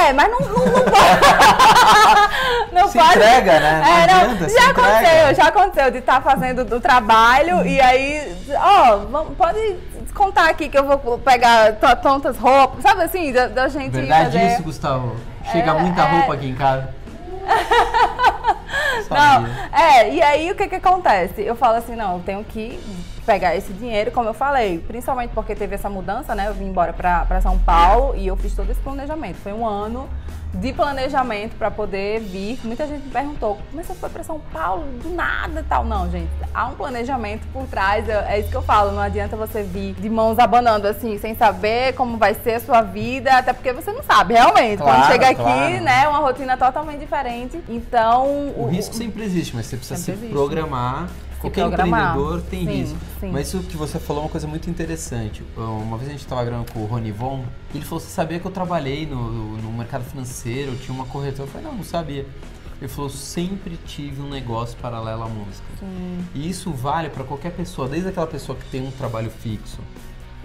É, 0.00 0.12
mas 0.12 0.30
não, 0.30 0.40
não, 0.40 0.48
não 0.48 0.72
pode. 0.72 0.94
não 2.72 2.88
Se 2.88 2.98
pode. 2.98 3.10
entrega, 3.16 3.60
né? 3.60 3.80
Não 3.84 3.88
É, 3.92 4.06
não, 4.06 4.20
adianta, 4.32 4.48
já 4.48 4.70
entrega. 4.70 4.70
aconteceu, 4.70 5.34
já 5.34 5.44
aconteceu 5.48 5.90
de 5.90 5.98
estar 5.98 6.20
fazendo 6.22 6.64
do 6.64 6.80
trabalho 6.80 7.66
e 7.66 7.80
aí, 7.80 8.36
ó, 8.56 8.98
pode 9.36 9.76
descontar 10.02 10.48
aqui 10.48 10.68
que 10.68 10.76
eu 10.78 10.84
vou 10.84 11.18
pegar 11.18 11.72
to- 11.74 11.96
tontas 12.02 12.36
roupas, 12.38 12.82
sabe 12.82 13.02
assim, 13.02 13.32
da, 13.32 13.46
da 13.48 13.68
gente 13.68 13.92
Verdade 13.92 14.32
fazer. 14.38 14.52
isso, 14.54 14.62
Gustavo? 14.62 15.16
Chega 15.52 15.70
É, 15.72 15.74
muita 15.80 16.02
é. 16.02 16.10
roupa 16.18 16.34
aqui 16.34 16.48
em 16.48 16.54
casa. 16.54 16.88
Não, 19.10 19.46
é, 19.72 20.08
e 20.10 20.22
aí 20.22 20.50
o 20.50 20.54
que 20.54 20.66
que 20.68 20.76
acontece? 20.76 21.42
Eu 21.42 21.54
falo 21.54 21.76
assim, 21.76 21.94
não, 21.94 22.14
eu 22.14 22.22
tenho 22.24 22.42
que 22.44 22.80
pegar 23.24 23.54
esse 23.56 23.72
dinheiro, 23.72 24.10
como 24.10 24.28
eu 24.28 24.34
falei, 24.34 24.78
principalmente 24.78 25.30
porque 25.34 25.54
teve 25.54 25.74
essa 25.74 25.88
mudança, 25.90 26.34
né? 26.34 26.48
Eu 26.48 26.54
vim 26.54 26.66
embora 26.66 26.92
pra, 26.92 27.24
pra 27.24 27.40
São 27.40 27.58
Paulo 27.58 28.14
e 28.16 28.26
eu 28.26 28.36
fiz 28.36 28.54
todo 28.54 28.70
esse 28.70 28.80
planejamento. 28.80 29.36
Foi 29.36 29.52
um 29.52 29.66
ano 29.66 30.08
de 30.52 30.72
planejamento 30.72 31.56
pra 31.56 31.68
poder 31.68 32.20
vir. 32.20 32.60
Muita 32.62 32.86
gente 32.86 33.02
me 33.06 33.10
perguntou, 33.10 33.58
mas 33.72 33.86
você 33.86 33.94
foi 33.94 34.08
pra 34.08 34.22
São 34.22 34.38
Paulo 34.52 34.84
do 35.02 35.08
nada 35.10 35.60
e 35.60 35.64
tal? 35.64 35.84
Não, 35.84 36.08
gente, 36.08 36.30
há 36.54 36.66
um 36.66 36.74
planejamento 36.74 37.44
por 37.52 37.66
trás, 37.66 38.08
é 38.08 38.24
é 38.28 38.38
isso 38.38 38.50
que 38.50 38.56
eu 38.56 38.62
falo, 38.62 38.92
não 38.92 39.00
adianta 39.02 39.36
você 39.36 39.64
vir 39.64 39.94
de 39.94 40.08
mãos 40.08 40.38
abanando 40.38 40.86
assim, 40.86 41.18
sem 41.18 41.34
saber 41.34 41.94
como 41.94 42.16
vai 42.18 42.34
ser 42.34 42.54
a 42.54 42.60
sua 42.60 42.82
vida, 42.82 43.32
até 43.36 43.52
porque 43.52 43.72
você 43.72 43.90
não 43.90 44.02
sabe 44.04 44.34
realmente. 44.34 44.80
Quando 44.80 44.94
Claro, 44.94 45.12
chega 45.12 45.26
aqui, 45.30 45.42
claro. 45.42 45.80
né, 45.82 46.02
é 46.04 46.08
uma 46.08 46.18
rotina 46.20 46.56
totalmente 46.56 47.00
diferente. 47.00 47.60
Então, 47.68 48.52
O 48.56 48.68
risco 48.70 48.94
sempre 48.94 49.24
existe, 49.24 49.56
mas 49.56 49.66
você 49.66 49.76
precisa 49.76 50.00
se 50.00 50.10
existe. 50.12 50.32
programar. 50.32 51.08
Qualquer 51.44 51.66
empreendedor 51.66 52.42
tem 52.42 52.66
Sim, 52.66 52.72
risco. 52.72 52.98
sim. 53.20 53.30
Mas 53.30 53.48
isso 53.48 53.60
que 53.62 53.76
você 53.76 53.98
falou 53.98 54.22
é 54.22 54.26
uma 54.26 54.30
coisa 54.30 54.46
muito 54.46 54.70
interessante. 54.70 55.42
Uma 55.56 55.96
vez 55.96 56.08
a 56.08 56.12
gente 56.12 56.22
estava 56.22 56.44
gravando 56.44 56.72
com 56.72 56.80
o 56.80 56.86
Rony 56.86 57.12
Von, 57.12 57.44
ele 57.74 57.84
falou: 57.84 58.00
Você 58.00 58.08
sabia 58.10 58.40
que 58.40 58.46
eu 58.46 58.50
trabalhei 58.50 59.06
no, 59.06 59.56
no 59.58 59.72
mercado 59.72 60.04
financeiro, 60.04 60.72
eu 60.72 60.78
tinha 60.78 60.94
uma 60.94 61.06
corretora? 61.06 61.48
Eu 61.48 61.52
falei: 61.52 61.66
Não, 61.66 61.74
não 61.74 61.84
sabia. 61.84 62.26
Ele 62.80 62.88
falou: 62.88 63.10
Sempre 63.10 63.78
tive 63.86 64.20
um 64.22 64.28
negócio 64.28 64.76
paralelo 64.78 65.22
à 65.22 65.28
música. 65.28 65.64
Sim. 65.78 66.24
E 66.34 66.48
isso 66.48 66.70
vale 66.72 67.08
para 67.10 67.24
qualquer 67.24 67.52
pessoa, 67.52 67.88
desde 67.88 68.08
aquela 68.08 68.26
pessoa 68.26 68.56
que 68.58 68.64
tem 68.70 68.86
um 68.86 68.90
trabalho 68.90 69.30
fixo, 69.30 69.78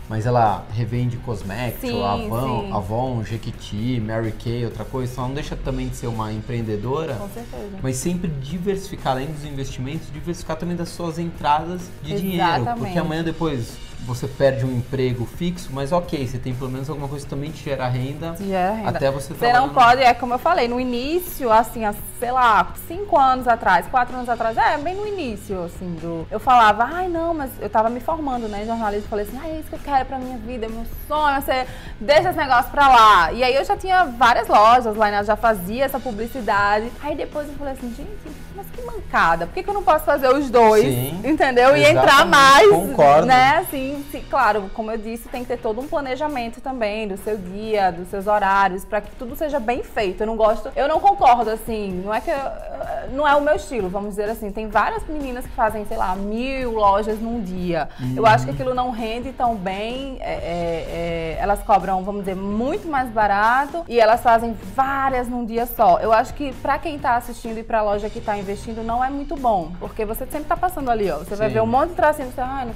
mas 0.10 0.25
ela 0.25 0.66
revende 0.74 1.18
cosméticos, 1.18 1.82
Sim, 1.92 2.04
Avon, 2.04 2.62
sim. 2.66 2.72
Avon, 2.74 3.24
Jequiti, 3.24 4.01
Mary 4.04 4.32
Kay, 4.32 4.66
outra 4.66 4.84
coisa, 4.84 5.12
então 5.12 5.24
ela 5.24 5.28
não 5.30 5.36
deixa 5.36 5.56
também 5.56 5.88
de 5.88 5.96
ser 5.96 6.08
uma 6.08 6.34
empreendedora, 6.34 7.13
Com 7.13 7.30
certeza. 7.30 7.78
mas 7.82 7.96
sempre 7.96 8.28
diversificar, 8.42 9.13
além 9.13 9.28
dos 9.28 9.46
investimentos, 9.46 10.12
diversificar 10.12 10.58
também 10.58 10.75
das 10.75 10.89
suas 10.89 11.20
entradas 11.20 11.82
de 12.01 12.20
dinheiro, 12.20 12.44
Exatamente. 12.44 12.80
porque 12.80 12.98
amanhã 12.98 13.24
depois 13.24 13.78
você 14.10 14.28
perde 14.28 14.66
um 14.66 14.78
emprego 14.78 15.25
fixo, 15.25 15.70
mas 15.72 15.92
ok, 15.92 16.28
você 16.28 16.39
tem 16.39 16.54
pelo 16.54 16.72
menos 16.72 16.89
alguma 16.89 17.08
coisa 17.08 17.24
que 17.24 17.30
também 17.30 17.51
te 17.51 17.63
gera 17.63 17.88
renda. 17.88 18.36
Gera 18.39 18.74
renda. 18.74 18.89
Até 18.89 19.12
você 19.12 19.34
Você 19.34 19.54
não 19.54 19.70
pode, 19.70 20.01
é 20.01 20.13
como 20.13 20.34
eu 20.34 20.39
falei, 20.39 20.68
no 20.68 20.80
início, 20.80 21.51
assim, 21.51 21.86
há, 21.86 21.94
sei 22.20 22.32
lá, 22.32 22.74
cinco 22.88 23.18
anos 23.18 23.48
atrás, 23.48 23.86
quatro 23.88 24.16
anos 24.16 24.28
atrás, 24.28 24.58
é, 24.58 24.78
bem 24.80 24.96
no 24.96 25.08
início, 25.08 25.63
assim, 25.63 25.96
do. 26.01 26.28
Eu 26.32 26.39
falava, 26.39 26.89
ai 26.92 27.08
não, 27.08 27.34
mas 27.34 27.51
eu 27.60 27.70
tava 27.70 27.89
me 27.89 28.00
formando, 28.00 28.48
né, 28.48 28.63
em 28.63 28.66
jornalismo, 28.66 29.08
falei 29.08 29.25
assim, 29.25 29.38
ai, 29.39 29.51
é 29.51 29.60
isso 29.60 29.70
que 29.70 29.75
eu 29.75 29.80
quero 29.80 30.06
pra 30.06 30.18
minha 30.18 30.38
vida, 30.39 30.66
é 30.66 30.70
meu 30.70 30.86
sonho, 31.08 31.42
você 31.42 31.68
deixa 32.00 32.30
esse 32.30 32.38
negócio 32.38 32.72
pra 32.72 32.88
lá. 32.88 33.32
E 33.32 33.44
aí 33.44 33.54
eu 33.54 33.63
já 33.63 33.78
tinha 33.78 34.06
várias 34.06 34.48
lojas 34.48 34.96
lá, 34.96 35.12
né, 35.12 35.20
eu 35.20 35.25
já 35.25 35.36
fazia 35.36 35.86
essa 35.86 36.00
publicidade. 36.00 36.92
Aí 37.01 37.16
depois 37.16 37.48
eu 37.48 37.54
falei 37.54 37.74
assim, 37.74 37.94
gente, 37.96 38.36
mas 38.60 38.68
que 38.72 38.82
mancada, 38.86 39.46
por 39.48 39.54
que, 39.54 39.63
que 39.63 39.70
eu 39.70 39.74
não 39.74 39.84
posso 39.84 40.04
fazer 40.06 40.28
os 40.28 40.50
dois? 40.50 40.84
Sim, 40.84 41.22
entendeu? 41.24 41.75
E 41.78 41.84
entrar 41.86 42.25
mais, 42.25 42.70
concordo. 42.70 43.25
né? 43.25 43.58
Assim, 43.58 44.04
sim, 44.12 44.24
claro, 44.30 44.70
como 44.74 44.92
eu 44.92 44.98
disse, 44.98 45.30
tem 45.30 45.42
que 45.44 45.48
ter 45.48 45.58
todo 45.58 45.80
um 45.80 45.88
planejamento 45.88 46.60
também 46.60 47.08
do 47.08 47.16
seu 47.18 47.38
dia, 47.38 47.92
dos 47.92 48.10
seus 48.10 48.28
horários, 48.28 48.84
pra 48.84 49.00
que 49.01 49.12
tudo 49.16 49.36
seja 49.36 49.60
bem 49.60 49.82
feito. 49.84 50.22
Eu 50.22 50.28
não 50.28 50.36
gosto, 50.36 50.70
eu 50.75 50.88
não 50.88 51.00
concordo, 51.00 51.50
assim, 51.50 52.01
não 52.04 52.13
é 52.13 52.20
que 52.20 52.30
eu- 52.30 53.16
não 53.16 53.28
é 53.28 53.34
o 53.36 53.42
meu 53.42 53.56
estilo, 53.56 53.88
vamos 53.89 54.10
dizer 54.12 54.30
assim. 54.30 54.51
Tem 54.51 54.68
várias 54.68 55.04
meninas 55.08 55.46
que 55.46 55.51
fazem, 55.51 55.86
sei 55.86 55.96
lá, 55.98 56.16
mil 56.16 56.72
lojas 56.74 57.20
num 57.20 57.42
dia. 57.42 57.88
Eu 58.16 58.25
acho 58.25 58.46
que 58.46 58.51
aquilo 58.51 58.74
não 58.74 58.92
rende 58.92 59.32
tão 59.32 59.56
bem. 59.56 60.18
é, 60.20 60.34
é, 60.34 61.36
é, 61.38 61.38
elas 61.39 61.60
cobram, 61.63 62.04
vamos 62.04 62.22
dizer, 62.22 62.36
muito 62.36 62.88
mais 62.88 63.10
barato 63.10 63.84
e 63.88 64.00
elas 64.00 64.22
fazem 64.22 64.56
várias 64.75 65.28
num 65.28 65.46
dia 65.46 65.66
só. 65.66 65.98
Eu 66.00 66.12
acho 66.12 66.34
que 66.34 66.51
pra 66.56 66.78
quem 66.78 67.00
tá 67.00 67.16
assistindo 67.16 67.58
e 67.58 67.63
pra 67.63 67.82
loja 67.82 68.10
que 68.10 68.20
tá 68.20 68.38
investindo 68.38 68.49
não 68.84 69.03
é 69.03 69.10
muito 69.10 69.36
bom, 69.36 69.72
porque 69.79 70.06
você 70.06 70.25
sempre 70.25 70.48
tá 70.48 70.58
passando 70.58 70.89
ali, 70.89 71.10
ó. 71.10 71.20
Você 71.20 71.36
vai 71.36 71.48
Sim. 71.48 71.53
ver 71.56 71.62
um 71.62 71.68
monte 71.68 71.89
de 71.89 71.96
tracinho, 71.96 72.32
você, 72.32 72.41
ai, 72.41 72.70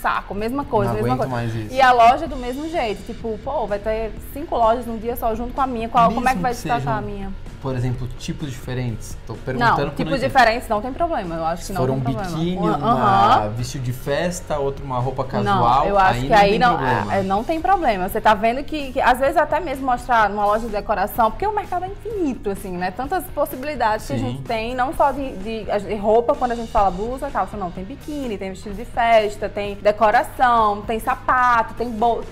saco, 0.00 0.34
mesma 0.34 0.64
coisa, 0.64 0.92
Não 0.92 1.00
mesma 1.00 1.16
coisa. 1.16 1.32
mais 1.32 1.54
isso. 1.54 1.74
E 1.74 1.80
a 1.80 1.92
loja 1.92 2.28
do 2.28 2.36
mesmo 2.36 2.68
jeito, 2.68 3.02
tipo, 3.06 3.38
pô, 3.42 3.66
vai 3.66 3.78
ter 3.78 4.12
cinco 4.32 4.56
lojas 4.56 4.84
num 4.86 4.98
dia 4.98 5.16
só 5.16 5.34
junto 5.34 5.54
com 5.54 5.60
a 5.60 5.66
minha. 5.66 5.88
Qual, 5.88 6.12
como 6.12 6.28
é 6.28 6.34
que 6.34 6.40
vai 6.40 6.52
destacar 6.52 6.98
a 6.98 7.00
minha? 7.00 7.32
Por 7.64 7.74
exemplo, 7.74 8.06
tipos 8.18 8.50
diferentes. 8.50 9.16
Tô 9.26 9.32
perguntando 9.36 9.86
Não, 9.86 9.94
tipos 9.94 10.20
diferentes 10.20 10.68
não 10.68 10.82
tem 10.82 10.92
problema. 10.92 11.34
Eu 11.36 11.46
acho 11.46 11.62
que 11.62 11.66
Se 11.68 11.72
não 11.72 11.80
for 11.80 11.90
um 11.92 11.94
tem 11.98 12.12
problema. 12.12 12.36
biquíni, 12.36 12.58
Uma- 12.58 12.76
uma 12.76 13.48
vestido 13.48 13.82
de 13.84 13.92
festa, 13.94 14.58
outro 14.58 14.84
uma 14.84 14.98
roupa 14.98 15.24
casual, 15.24 15.56
Não, 15.80 15.86
eu 15.86 15.98
acho 15.98 16.20
que 16.20 16.28
não 16.28 16.36
aí 16.36 16.50
tem 16.50 16.58
não, 16.58 16.76
problema. 16.76 17.14
é, 17.14 17.22
não 17.22 17.42
tem 17.42 17.60
problema. 17.62 18.06
Você 18.06 18.20
tá 18.20 18.34
vendo 18.34 18.62
que, 18.64 18.92
que, 18.92 19.00
às 19.00 19.18
vezes 19.18 19.38
até 19.38 19.60
mesmo 19.60 19.86
mostrar 19.86 20.28
numa 20.28 20.44
loja 20.44 20.66
de 20.66 20.72
decoração, 20.72 21.30
porque 21.30 21.46
o 21.46 21.54
mercado 21.54 21.86
é 21.86 21.88
infinito, 21.88 22.50
assim, 22.50 22.76
né? 22.76 22.90
Tantas 22.90 23.24
possibilidades 23.34 24.06
que 24.08 24.12
a 24.12 24.18
Sim. 24.18 24.26
gente 24.32 24.42
tem, 24.42 24.74
não 24.74 24.92
só 24.92 25.10
de, 25.10 25.34
de- 25.38 25.64
de 25.64 25.94
roupa, 25.94 26.34
quando 26.34 26.52
a 26.52 26.56
gente 26.56 26.70
fala 26.70 26.90
blusa, 26.90 27.30
calça, 27.30 27.56
não. 27.56 27.70
Tem 27.70 27.82
biquíni, 27.82 28.36
tem 28.36 28.50
vestido 28.50 28.74
de 28.74 28.84
festa, 28.84 29.48
tem 29.48 29.76
decoração, 29.76 30.82
tem 30.82 31.00
sapato, 31.00 31.72
tem 31.72 31.88
bolsa. 31.90 32.28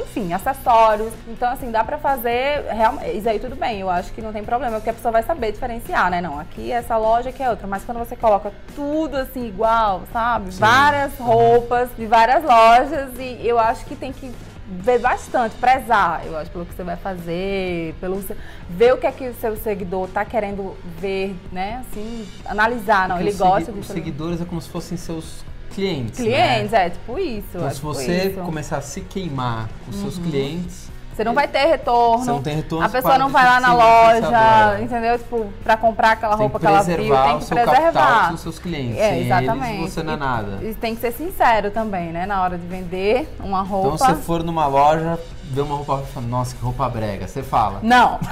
Enfim, 0.00 0.32
acessórios. 0.32 1.12
Então, 1.28 1.50
assim, 1.52 1.70
dá 1.70 1.84
pra 1.84 1.98
fazer. 1.98 2.64
Realmente, 2.70 3.16
isso 3.18 3.28
aí 3.28 3.38
tudo 3.38 3.56
bem. 3.56 3.80
Eu 3.80 3.90
acho 3.90 4.12
que 4.12 4.20
não 4.22 4.32
tem 4.32 4.42
problema, 4.44 4.76
porque 4.76 4.90
a 4.90 4.94
pessoa 4.94 5.12
vai 5.12 5.22
saber 5.22 5.52
diferenciar, 5.52 6.10
né? 6.10 6.20
Não, 6.20 6.38
aqui 6.38 6.72
é 6.72 6.76
essa 6.76 6.96
loja, 6.96 7.30
aqui 7.30 7.42
é 7.42 7.50
outra. 7.50 7.66
Mas 7.66 7.84
quando 7.84 7.98
você 7.98 8.16
coloca 8.16 8.52
tudo 8.74 9.16
assim 9.16 9.46
igual, 9.46 10.02
sabe? 10.12 10.52
Sim. 10.52 10.60
Várias 10.60 11.16
roupas 11.18 11.88
de 11.96 12.06
várias 12.06 12.42
lojas 12.42 13.10
e 13.18 13.38
eu 13.46 13.58
acho 13.58 13.84
que 13.86 13.94
tem 13.96 14.12
que 14.12 14.32
ver 14.68 14.98
bastante, 14.98 15.54
prezar, 15.56 16.22
eu 16.26 16.36
acho, 16.36 16.50
pelo 16.50 16.66
que 16.66 16.74
você 16.74 16.82
vai 16.82 16.96
fazer, 16.96 17.94
pelo 18.00 18.20
ver 18.68 18.94
o 18.94 18.98
que 18.98 19.06
é 19.06 19.12
que 19.12 19.28
o 19.28 19.34
seu 19.34 19.56
seguidor 19.56 20.08
tá 20.08 20.24
querendo 20.24 20.76
ver, 20.98 21.36
né? 21.52 21.84
Assim, 21.88 22.26
analisar, 22.44 23.08
não, 23.08 23.14
Porque 23.16 23.22
ele 23.28 23.30
os 23.30 23.36
segui- 23.36 23.48
gosta 23.48 23.70
Os 23.70 23.76
disso. 23.78 23.92
seguidores 23.92 24.40
é 24.40 24.44
como 24.44 24.60
se 24.60 24.68
fossem 24.68 24.96
seus 24.98 25.44
clientes. 25.74 26.16
Clientes, 26.20 26.70
Né? 26.72 26.86
é 26.86 26.90
tipo 26.90 27.18
isso. 27.18 27.46
Então, 27.54 27.66
é 27.66 27.70
se 27.70 27.76
tipo 27.76 27.86
você 27.94 28.28
isso. 28.28 28.38
Uhum. 28.40 28.46
começar 28.46 28.78
a 28.78 28.82
se 28.82 29.00
queimar 29.02 29.68
com 29.84 29.90
os 29.90 29.96
seus 29.96 30.18
clientes, 30.18 30.88
Você 31.16 31.24
não 31.24 31.32
vai 31.32 31.48
ter 31.48 31.64
retorno. 31.64 32.22
Você 32.24 32.30
não 32.30 32.42
tem 32.42 32.56
retorno, 32.56 32.84
A 32.84 32.90
pessoa 32.90 33.16
não 33.16 33.30
vai 33.30 33.46
lá 33.46 33.58
na 33.58 33.72
loja, 33.72 34.78
entendeu? 34.82 35.18
Tipo, 35.18 35.46
pra 35.64 35.74
comprar 35.74 36.10
aquela 36.12 36.34
roupa 36.34 36.58
que 36.58 36.66
que 36.66 36.70
ela 36.70 36.82
viu, 36.82 36.94
preservar 36.96 37.24
tem 37.28 37.38
que 37.38 37.44
seu 37.44 37.56
capital 37.56 37.74
preservar. 37.82 38.30
dos 38.32 38.40
seus 38.42 38.58
clientes. 38.58 38.98
É, 38.98 39.20
exatamente. 39.20 39.76
eles, 39.78 39.92
você 39.94 40.02
não 40.02 40.12
é 40.12 40.16
E- 40.16 40.18
nada. 40.18 40.58
E 40.62 40.74
tem 40.74 40.94
que 40.94 41.00
ser 41.00 41.12
sincero 41.12 41.70
também, 41.70 42.12
né? 42.12 42.26
Na 42.26 42.42
hora 42.42 42.58
de 42.58 42.66
vender 42.66 43.34
uma 43.40 43.62
roupa. 43.62 43.94
Então, 43.94 44.08
se 44.08 44.14
você 44.14 44.22
for 44.22 44.42
numa 44.44 44.66
loja, 44.66 45.18
ver 45.44 45.62
uma 45.62 45.76
roupa 45.76 46.02
e 46.06 46.12
falar, 46.12 46.26
nossa, 46.26 46.54
que 46.54 46.62
roupa 46.62 46.86
brega, 46.90 47.26
você 47.26 47.42
fala. 47.42 47.78
Não. 47.82 48.18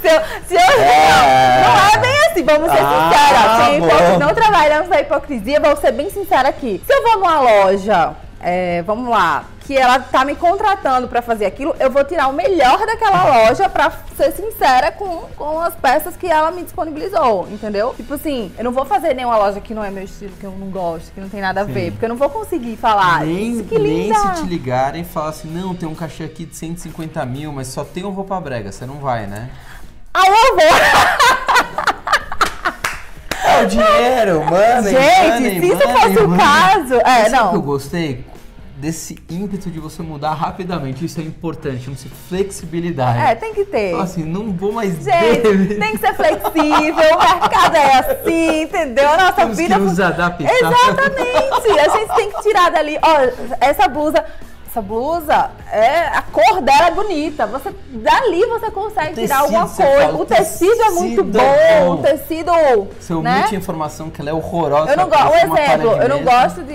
se 0.00 0.08
eu, 0.08 0.20
se 0.46 0.54
eu 0.54 0.82
É. 0.82 1.64
não, 1.64 1.94
é 1.94 1.98
bem 1.98 2.26
assim, 2.30 2.44
vamos 2.44 2.70
ser 2.70 2.78
Ah, 2.80 3.56
bom. 3.68 3.74
hipocrisia, 3.76 4.18
não 4.18 4.34
trabalhamos 4.34 4.88
na 4.88 5.00
hipocrisia, 5.00 5.60
vou 5.60 5.76
ser 5.76 5.92
bem 5.92 6.10
sincera 6.10 6.48
aqui. 6.48 6.82
Se 6.86 6.92
eu 6.92 7.02
vou 7.02 7.18
numa 7.18 7.40
loja, 7.40 8.12
é, 8.48 8.80
vamos 8.82 9.08
lá, 9.08 9.44
que 9.62 9.76
ela 9.76 9.98
tá 9.98 10.24
me 10.24 10.36
contratando 10.36 11.08
pra 11.08 11.20
fazer 11.20 11.46
aquilo, 11.46 11.74
eu 11.80 11.90
vou 11.90 12.04
tirar 12.04 12.28
o 12.28 12.32
melhor 12.32 12.78
daquela 12.86 13.24
loja 13.24 13.68
pra 13.68 13.90
ser 14.16 14.30
sincera 14.30 14.92
com, 14.92 15.22
com 15.36 15.60
as 15.60 15.74
peças 15.74 16.16
que 16.16 16.28
ela 16.28 16.52
me 16.52 16.62
disponibilizou, 16.62 17.48
entendeu? 17.50 17.92
Tipo 17.96 18.14
assim, 18.14 18.52
eu 18.56 18.62
não 18.62 18.70
vou 18.70 18.84
fazer 18.84 19.14
nenhuma 19.14 19.36
loja 19.36 19.60
que 19.60 19.74
não 19.74 19.82
é 19.82 19.90
meu 19.90 20.04
estilo, 20.04 20.30
que 20.38 20.44
eu 20.46 20.52
não 20.52 20.68
gosto, 20.68 21.10
que 21.12 21.20
não 21.20 21.28
tem 21.28 21.40
nada 21.40 21.62
a 21.62 21.66
Sim. 21.66 21.72
ver, 21.72 21.90
porque 21.90 22.04
eu 22.04 22.08
não 22.08 22.14
vou 22.16 22.30
conseguir 22.30 22.76
falar. 22.76 23.24
nem, 23.26 23.54
"Isso, 23.54 23.64
que 23.64 23.78
nem 23.80 24.06
linda. 24.06 24.36
se 24.36 24.42
te 24.42 24.48
ligarem 24.48 25.02
e 25.02 25.04
falar 25.04 25.30
assim, 25.30 25.48
não, 25.48 25.74
tem 25.74 25.88
um 25.88 25.94
cachê 25.96 26.22
aqui 26.22 26.44
de 26.46 26.54
150 26.54 27.26
mil, 27.26 27.52
mas 27.52 27.66
só 27.66 27.82
tem 27.82 28.04
um 28.04 28.10
roupa 28.10 28.40
brega, 28.40 28.70
você 28.70 28.86
não 28.86 29.00
vai, 29.00 29.26
né? 29.26 29.50
Alô, 30.14 30.36
avô! 30.52 31.76
É 33.44 33.62
o 33.62 33.66
dinheiro, 33.66 34.44
mano. 34.50 34.88
Gente, 34.88 35.60
se 35.60 35.66
isso 35.66 35.78
fosse 35.88 36.18
o 36.24 36.36
caso. 36.36 36.94
É, 37.04 37.28
Sabe 37.28 37.36
o 37.36 37.48
que 37.50 37.54
eu 37.56 37.58
não. 37.58 37.60
gostei? 37.62 38.24
Desse 38.76 39.18
ímpeto 39.30 39.70
de 39.70 39.78
você 39.78 40.02
mudar 40.02 40.34
rapidamente, 40.34 41.04
isso 41.04 41.18
é 41.18 41.22
importante, 41.22 41.84
chama-se 41.84 42.08
flexibilidade. 42.08 43.18
É, 43.18 43.34
tem 43.34 43.54
que 43.54 43.64
ter. 43.64 43.94
Assim, 43.94 44.22
não 44.22 44.52
vou 44.52 44.72
mais 44.72 45.02
Gente, 45.02 45.76
tem 45.76 45.92
que 45.92 45.98
ser 45.98 46.14
flexível, 46.14 47.14
o 47.14 47.18
mercado 47.18 47.76
é 47.76 47.98
assim, 47.98 48.62
entendeu? 48.62 49.08
A 49.08 49.16
nossa 49.16 49.32
Temos 49.32 49.56
vida. 49.56 49.74
que 49.76 49.80
nos 49.80 49.98
adaptar. 49.98 50.52
Exatamente! 50.52 51.78
A 51.80 51.96
gente 51.96 52.14
tem 52.14 52.30
que 52.30 52.42
tirar 52.42 52.70
dali. 52.70 52.98
Ó, 53.02 53.56
essa 53.60 53.88
blusa. 53.88 54.24
Essa 54.68 54.82
blusa, 54.82 55.50
é, 55.72 56.08
a 56.08 56.20
cor 56.20 56.60
dela 56.60 56.88
é 56.88 56.90
bonita. 56.90 57.46
Você, 57.46 57.74
dali 57.88 58.44
você 58.44 58.70
consegue 58.70 59.14
tirar 59.14 59.40
tecido, 59.40 59.56
alguma 59.56 59.68
coisa. 59.68 60.16
o 60.16 60.26
tecido 60.26 60.82
é 60.82 60.90
muito 60.90 61.24
tecido 61.24 61.40
é 61.40 61.80
bom. 61.80 61.86
bom. 61.86 61.94
O 61.94 62.02
tecido. 62.02 62.52
Você 63.00 63.14
né? 63.14 63.38
omite 63.38 63.54
a 63.54 63.58
informação 63.58 64.10
que 64.10 64.20
ela 64.20 64.28
é 64.28 64.34
horrorosa. 64.34 64.90
Eu 64.90 64.96
não 64.98 65.08
gosto. 65.08 65.32
Um 65.32 65.56
exemplo, 65.56 65.92
eu 65.92 66.08
não 66.10 66.22
gosto 66.22 66.62
de. 66.62 66.74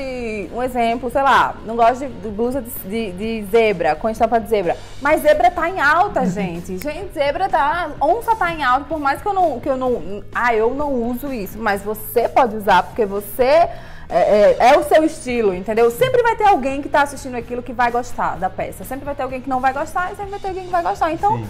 Um 0.54 0.64
exemplo, 0.64 1.10
sei 1.12 1.22
lá, 1.22 1.56
não 1.66 1.76
gosto 1.76 2.00
de, 2.00 2.08
de 2.08 2.30
blusa 2.30 2.62
de, 2.62 2.72
de- 2.88 3.12
de 3.12 3.46
zebra, 3.52 3.96
com 3.96 4.10
estampa 4.10 4.40
de 4.40 4.50
zebra. 4.50 4.76
Mas 5.02 5.22
zebra 5.22 5.52
tá 5.52 5.70
em 5.70 5.80
alta, 5.80 6.26
gente. 6.30 6.78
Gente, 6.78 7.14
zebra 7.14 7.48
tá. 7.50 7.92
Onça 8.02 8.36
tá 8.36 8.52
em 8.54 8.64
alta, 8.64 8.86
por 8.86 9.00
mais 9.00 9.22
que 9.22 9.28
eu 9.28 9.34
não. 9.34 9.60
Que 9.60 9.70
eu 9.70 9.78
não 9.78 10.24
ah, 10.34 10.54
eu 10.56 10.74
não 10.74 10.92
uso 10.94 11.32
isso. 11.34 11.58
Mas 11.60 11.82
você 11.82 12.28
pode 12.30 12.56
usar, 12.56 12.84
porque 12.84 13.06
você. 13.06 13.68
É, 14.14 14.56
é- 14.60 14.72
é 14.74 14.78
o 14.78 14.84
seu 14.84 15.06
estilo, 15.06 15.54
entendeu? 15.54 15.90
Sempre 15.90 16.22
vai 16.22 16.36
ter 16.36 16.44
alguém 16.46 16.82
que 16.82 16.90
tá 16.90 17.02
assistindo 17.04 17.36
aquilo 17.36 17.64
que 17.64 17.72
vai 17.72 17.90
gostar 17.90 18.38
da 18.38 18.50
peça. 18.50 18.84
Sempre 18.84 19.06
vai 19.06 19.16
ter 19.16 19.24
alguém 19.24 19.40
que 19.40 19.48
não 19.50 19.62
vai 19.62 19.72
gostar 19.72 20.12
e 20.12 20.16
sempre 20.18 20.32
vai 20.32 20.40
ter 20.40 20.50
alguém 20.50 20.66
que 20.66 20.70
vai 20.72 20.84
gostar. 20.84 21.14
Então, 21.14 21.38
Sim. 21.38 21.48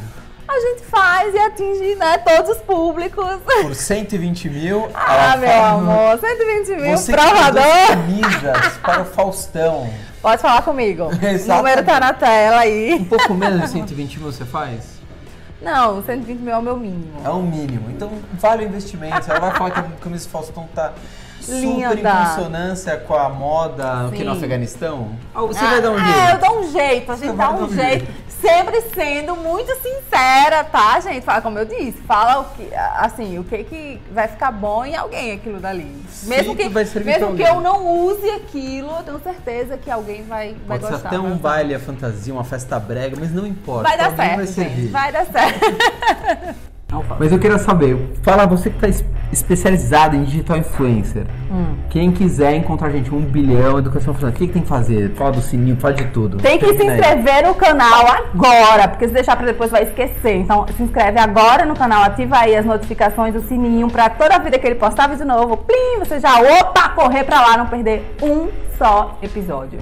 A 0.47 0.59
gente 0.59 0.81
faz 0.83 1.33
e 1.33 1.37
atinge, 1.37 1.95
né, 1.95 2.17
todos 2.17 2.51
os 2.51 2.57
públicos. 2.63 3.25
Por 3.61 3.73
120 3.73 4.49
mil, 4.49 4.89
Ah, 4.93 5.37
meu 5.37 5.49
fala, 5.49 5.69
amor, 5.71 6.19
120 6.19 6.81
mil, 6.81 6.97
Você 6.97 7.11
provador. 7.11 7.63
camisas 7.87 8.77
para 8.81 9.01
o 9.01 9.05
Faustão. 9.05 9.89
Pode 10.21 10.41
falar 10.41 10.61
comigo. 10.61 11.05
O 11.15 11.47
número 11.57 11.83
tá 11.83 11.99
na 11.99 12.13
tela 12.13 12.59
aí. 12.59 12.93
Um 12.93 13.05
pouco 13.05 13.33
menos 13.33 13.61
de 13.61 13.69
120 13.69 14.19
mil 14.19 14.31
você 14.31 14.45
faz? 14.45 14.99
Não, 15.61 16.01
120 16.03 16.39
mil 16.39 16.53
é 16.53 16.57
o 16.57 16.61
meu 16.61 16.75
mínimo. 16.77 17.21
É 17.23 17.29
o 17.29 17.41
mínimo. 17.41 17.89
Então, 17.91 18.11
vale 18.33 18.65
o 18.65 18.67
investimento. 18.67 19.29
Ela 19.29 19.39
vai 19.39 19.51
falar 19.55 19.71
que 19.71 19.79
a 19.79 19.83
camisa 20.01 20.27
Faustão 20.27 20.67
tá 20.73 20.91
super 21.45 21.57
em 21.63 21.95
Linda. 21.95 22.11
consonância 22.35 22.97
com 22.97 23.13
a 23.15 23.29
moda 23.29 24.07
aqui 24.07 24.23
no 24.23 24.31
Sim. 24.31 24.37
Afeganistão. 24.37 25.09
Ah, 25.33 25.41
você 25.41 25.59
Ah, 25.63 25.69
vai 25.69 25.81
dar 25.81 25.91
um 25.91 25.99
É, 25.99 26.03
jeito. 26.03 26.29
eu 26.29 26.39
dou 26.49 26.59
um 26.59 26.71
jeito, 26.71 27.11
a 27.11 27.15
gente 27.15 27.27
Você 27.27 27.33
dá 27.33 27.49
um 27.51 27.63
um 27.63 27.69
jeito. 27.69 28.05
jeito. 28.05 28.31
Sempre 28.41 28.81
sendo 28.95 29.35
muito 29.35 29.71
sincera, 29.83 30.63
tá, 30.63 30.99
gente? 30.99 31.21
Fala, 31.23 31.41
como 31.43 31.59
eu 31.59 31.65
disse, 31.65 32.01
fala 32.07 32.39
o 32.39 32.45
que, 32.55 32.73
assim, 32.97 33.37
o 33.37 33.43
que 33.43 33.63
que 33.63 34.01
vai 34.11 34.27
ficar 34.27 34.51
bom 34.51 34.83
em 34.83 34.95
alguém 34.95 35.33
aquilo 35.33 35.59
dali. 35.59 35.85
Mesmo 36.23 36.55
que, 36.55 36.67
mesmo 36.67 37.35
que 37.35 37.43
eu 37.43 37.61
não 37.61 37.85
use 37.85 38.27
aquilo, 38.31 38.89
eu 38.97 39.03
tenho 39.03 39.19
certeza 39.21 39.77
que 39.77 39.91
alguém 39.91 40.23
vai, 40.23 40.55
vai 40.65 40.79
Pode 40.79 40.85
ser 40.85 40.91
gostar. 40.93 41.07
até 41.09 41.17
vai 41.19 41.27
um 41.27 41.33
usar. 41.33 41.41
baile, 41.41 41.75
a 41.75 41.79
fantasia, 41.79 42.33
uma 42.33 42.43
festa 42.43 42.79
brega, 42.79 43.15
mas 43.19 43.31
não 43.31 43.45
importa. 43.45 43.87
Vai 43.89 43.97
dar 43.97 44.15
certo, 44.15 44.35
vai 44.37 44.47
gente. 44.47 44.87
Vai 44.87 45.11
dar 45.11 45.25
certo. 45.27 46.61
Mas 47.19 47.31
eu 47.31 47.39
queria 47.39 47.57
saber, 47.57 47.97
fala 48.21 48.45
você 48.45 48.69
que 48.69 48.85
está 48.85 49.05
especializado 49.31 50.15
em 50.15 50.23
digital 50.23 50.57
influencer. 50.57 51.25
Hum. 51.49 51.75
Quem 51.89 52.11
quiser 52.11 52.53
encontrar 52.55 52.87
a 52.87 52.91
gente 52.91 53.13
um 53.13 53.21
bilhão, 53.21 53.79
educação 53.79 54.13
financeira, 54.13 54.35
o 54.35 54.37
que, 54.37 54.47
que 54.47 54.53
tem 54.53 54.61
que 54.61 54.67
fazer? 54.67 55.13
Fala 55.15 55.31
do 55.31 55.41
sininho, 55.41 55.77
fala 55.77 55.93
de 55.93 56.05
tudo. 56.07 56.37
Tem 56.37 56.59
que 56.59 56.67
se 56.67 56.85
inscrever 56.85 57.47
no 57.47 57.55
canal 57.55 58.05
agora, 58.07 58.89
porque 58.89 59.07
se 59.07 59.13
deixar 59.13 59.37
pra 59.37 59.45
depois 59.45 59.71
vai 59.71 59.83
esquecer. 59.83 60.35
Então 60.35 60.65
se 60.75 60.83
inscreve 60.83 61.19
agora 61.19 61.65
no 61.65 61.75
canal, 61.75 62.03
ativa 62.03 62.37
aí 62.39 62.55
as 62.55 62.65
notificações, 62.65 63.35
o 63.35 63.41
sininho, 63.41 63.89
pra 63.89 64.09
toda 64.09 64.39
vida 64.39 64.59
que 64.59 64.67
ele 64.67 64.75
postar 64.75 65.07
vídeo 65.07 65.25
novo, 65.25 65.57
plim, 65.57 65.99
você 65.99 66.19
já, 66.19 66.39
opa, 66.39 66.89
correr 66.89 67.23
pra 67.23 67.41
lá, 67.41 67.57
não 67.57 67.67
perder 67.67 68.15
um 68.21 68.49
só 68.77 69.17
episódio. 69.21 69.79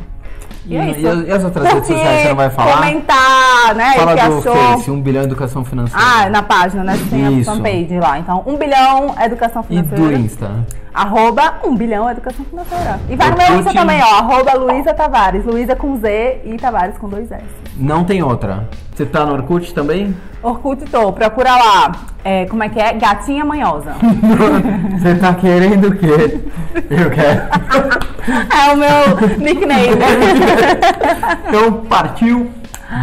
E, 0.69 1.01
e 1.01 1.07
as- 1.07 1.27
e 1.27 1.31
as 1.31 1.43
outras 1.43 1.65
redes 1.73 1.87
sociais 1.87 2.21
você 2.21 2.29
não 2.29 2.35
vai 2.35 2.49
falar? 2.49 2.77
Comentar, 2.77 3.75
né? 3.75 3.93
Fala 3.95 4.15
que 4.15 4.27
do 4.27 4.37
achou. 4.37 4.55
Face, 4.55 4.91
um 4.91 5.01
bilhão 5.01 5.23
educação 5.23 5.65
financeira. 5.65 6.03
Ah, 6.05 6.29
na 6.29 6.43
página, 6.43 6.83
né? 6.83 6.99
Tem 7.09 7.39
Isso. 7.39 7.49
a 7.49 7.55
fanpage 7.55 7.99
lá. 7.99 8.19
Então, 8.19 8.43
um 8.45 8.55
bilhão 8.57 9.15
educação 9.19 9.63
e 9.63 9.67
financeira. 9.67 10.03
do 10.03 10.13
Insta. 10.13 10.51
Arroba 10.93 11.55
um 11.63 11.75
bilhão 11.75 12.09
educação 12.09 12.45
financeira. 12.45 12.99
E 13.09 13.15
vai 13.15 13.31
no 13.31 13.37
meu. 13.37 13.59
Insta 13.59 13.73
também, 13.73 14.01
ó. 14.01 14.19
Arroba 14.19 14.53
Luísa 14.53 14.93
Tavares. 14.93 15.45
Luísa 15.45 15.75
com 15.75 15.97
Z 15.97 16.41
e 16.43 16.57
Tavares 16.57 16.97
com 16.97 17.07
dois 17.07 17.31
S. 17.31 17.43
Não 17.77 18.03
tem 18.03 18.21
outra. 18.23 18.67
Você 18.93 19.05
tá 19.05 19.25
no 19.25 19.33
Orkut 19.33 19.73
também? 19.73 20.15
Orkut 20.43 20.83
tô, 20.85 21.13
procura 21.13 21.55
lá. 21.55 21.91
É, 22.23 22.45
como 22.47 22.63
é 22.63 22.69
que 22.69 22.79
é? 22.79 22.93
Gatinha 22.93 23.45
manhosa. 23.45 23.93
Você 24.99 25.15
tá 25.15 25.33
querendo 25.33 25.87
o 25.87 25.95
quê? 25.95 26.39
Eu 26.89 27.09
quero. 27.09 27.41
é 28.49 28.73
o 28.73 28.77
meu 28.77 29.37
nickname. 29.37 29.95
Então 31.47 31.85
partiu. 31.85 32.51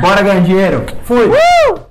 Bora 0.00 0.22
ganhar 0.22 0.42
dinheiro. 0.42 0.84
Fui. 1.04 1.26
Uh! 1.26 1.85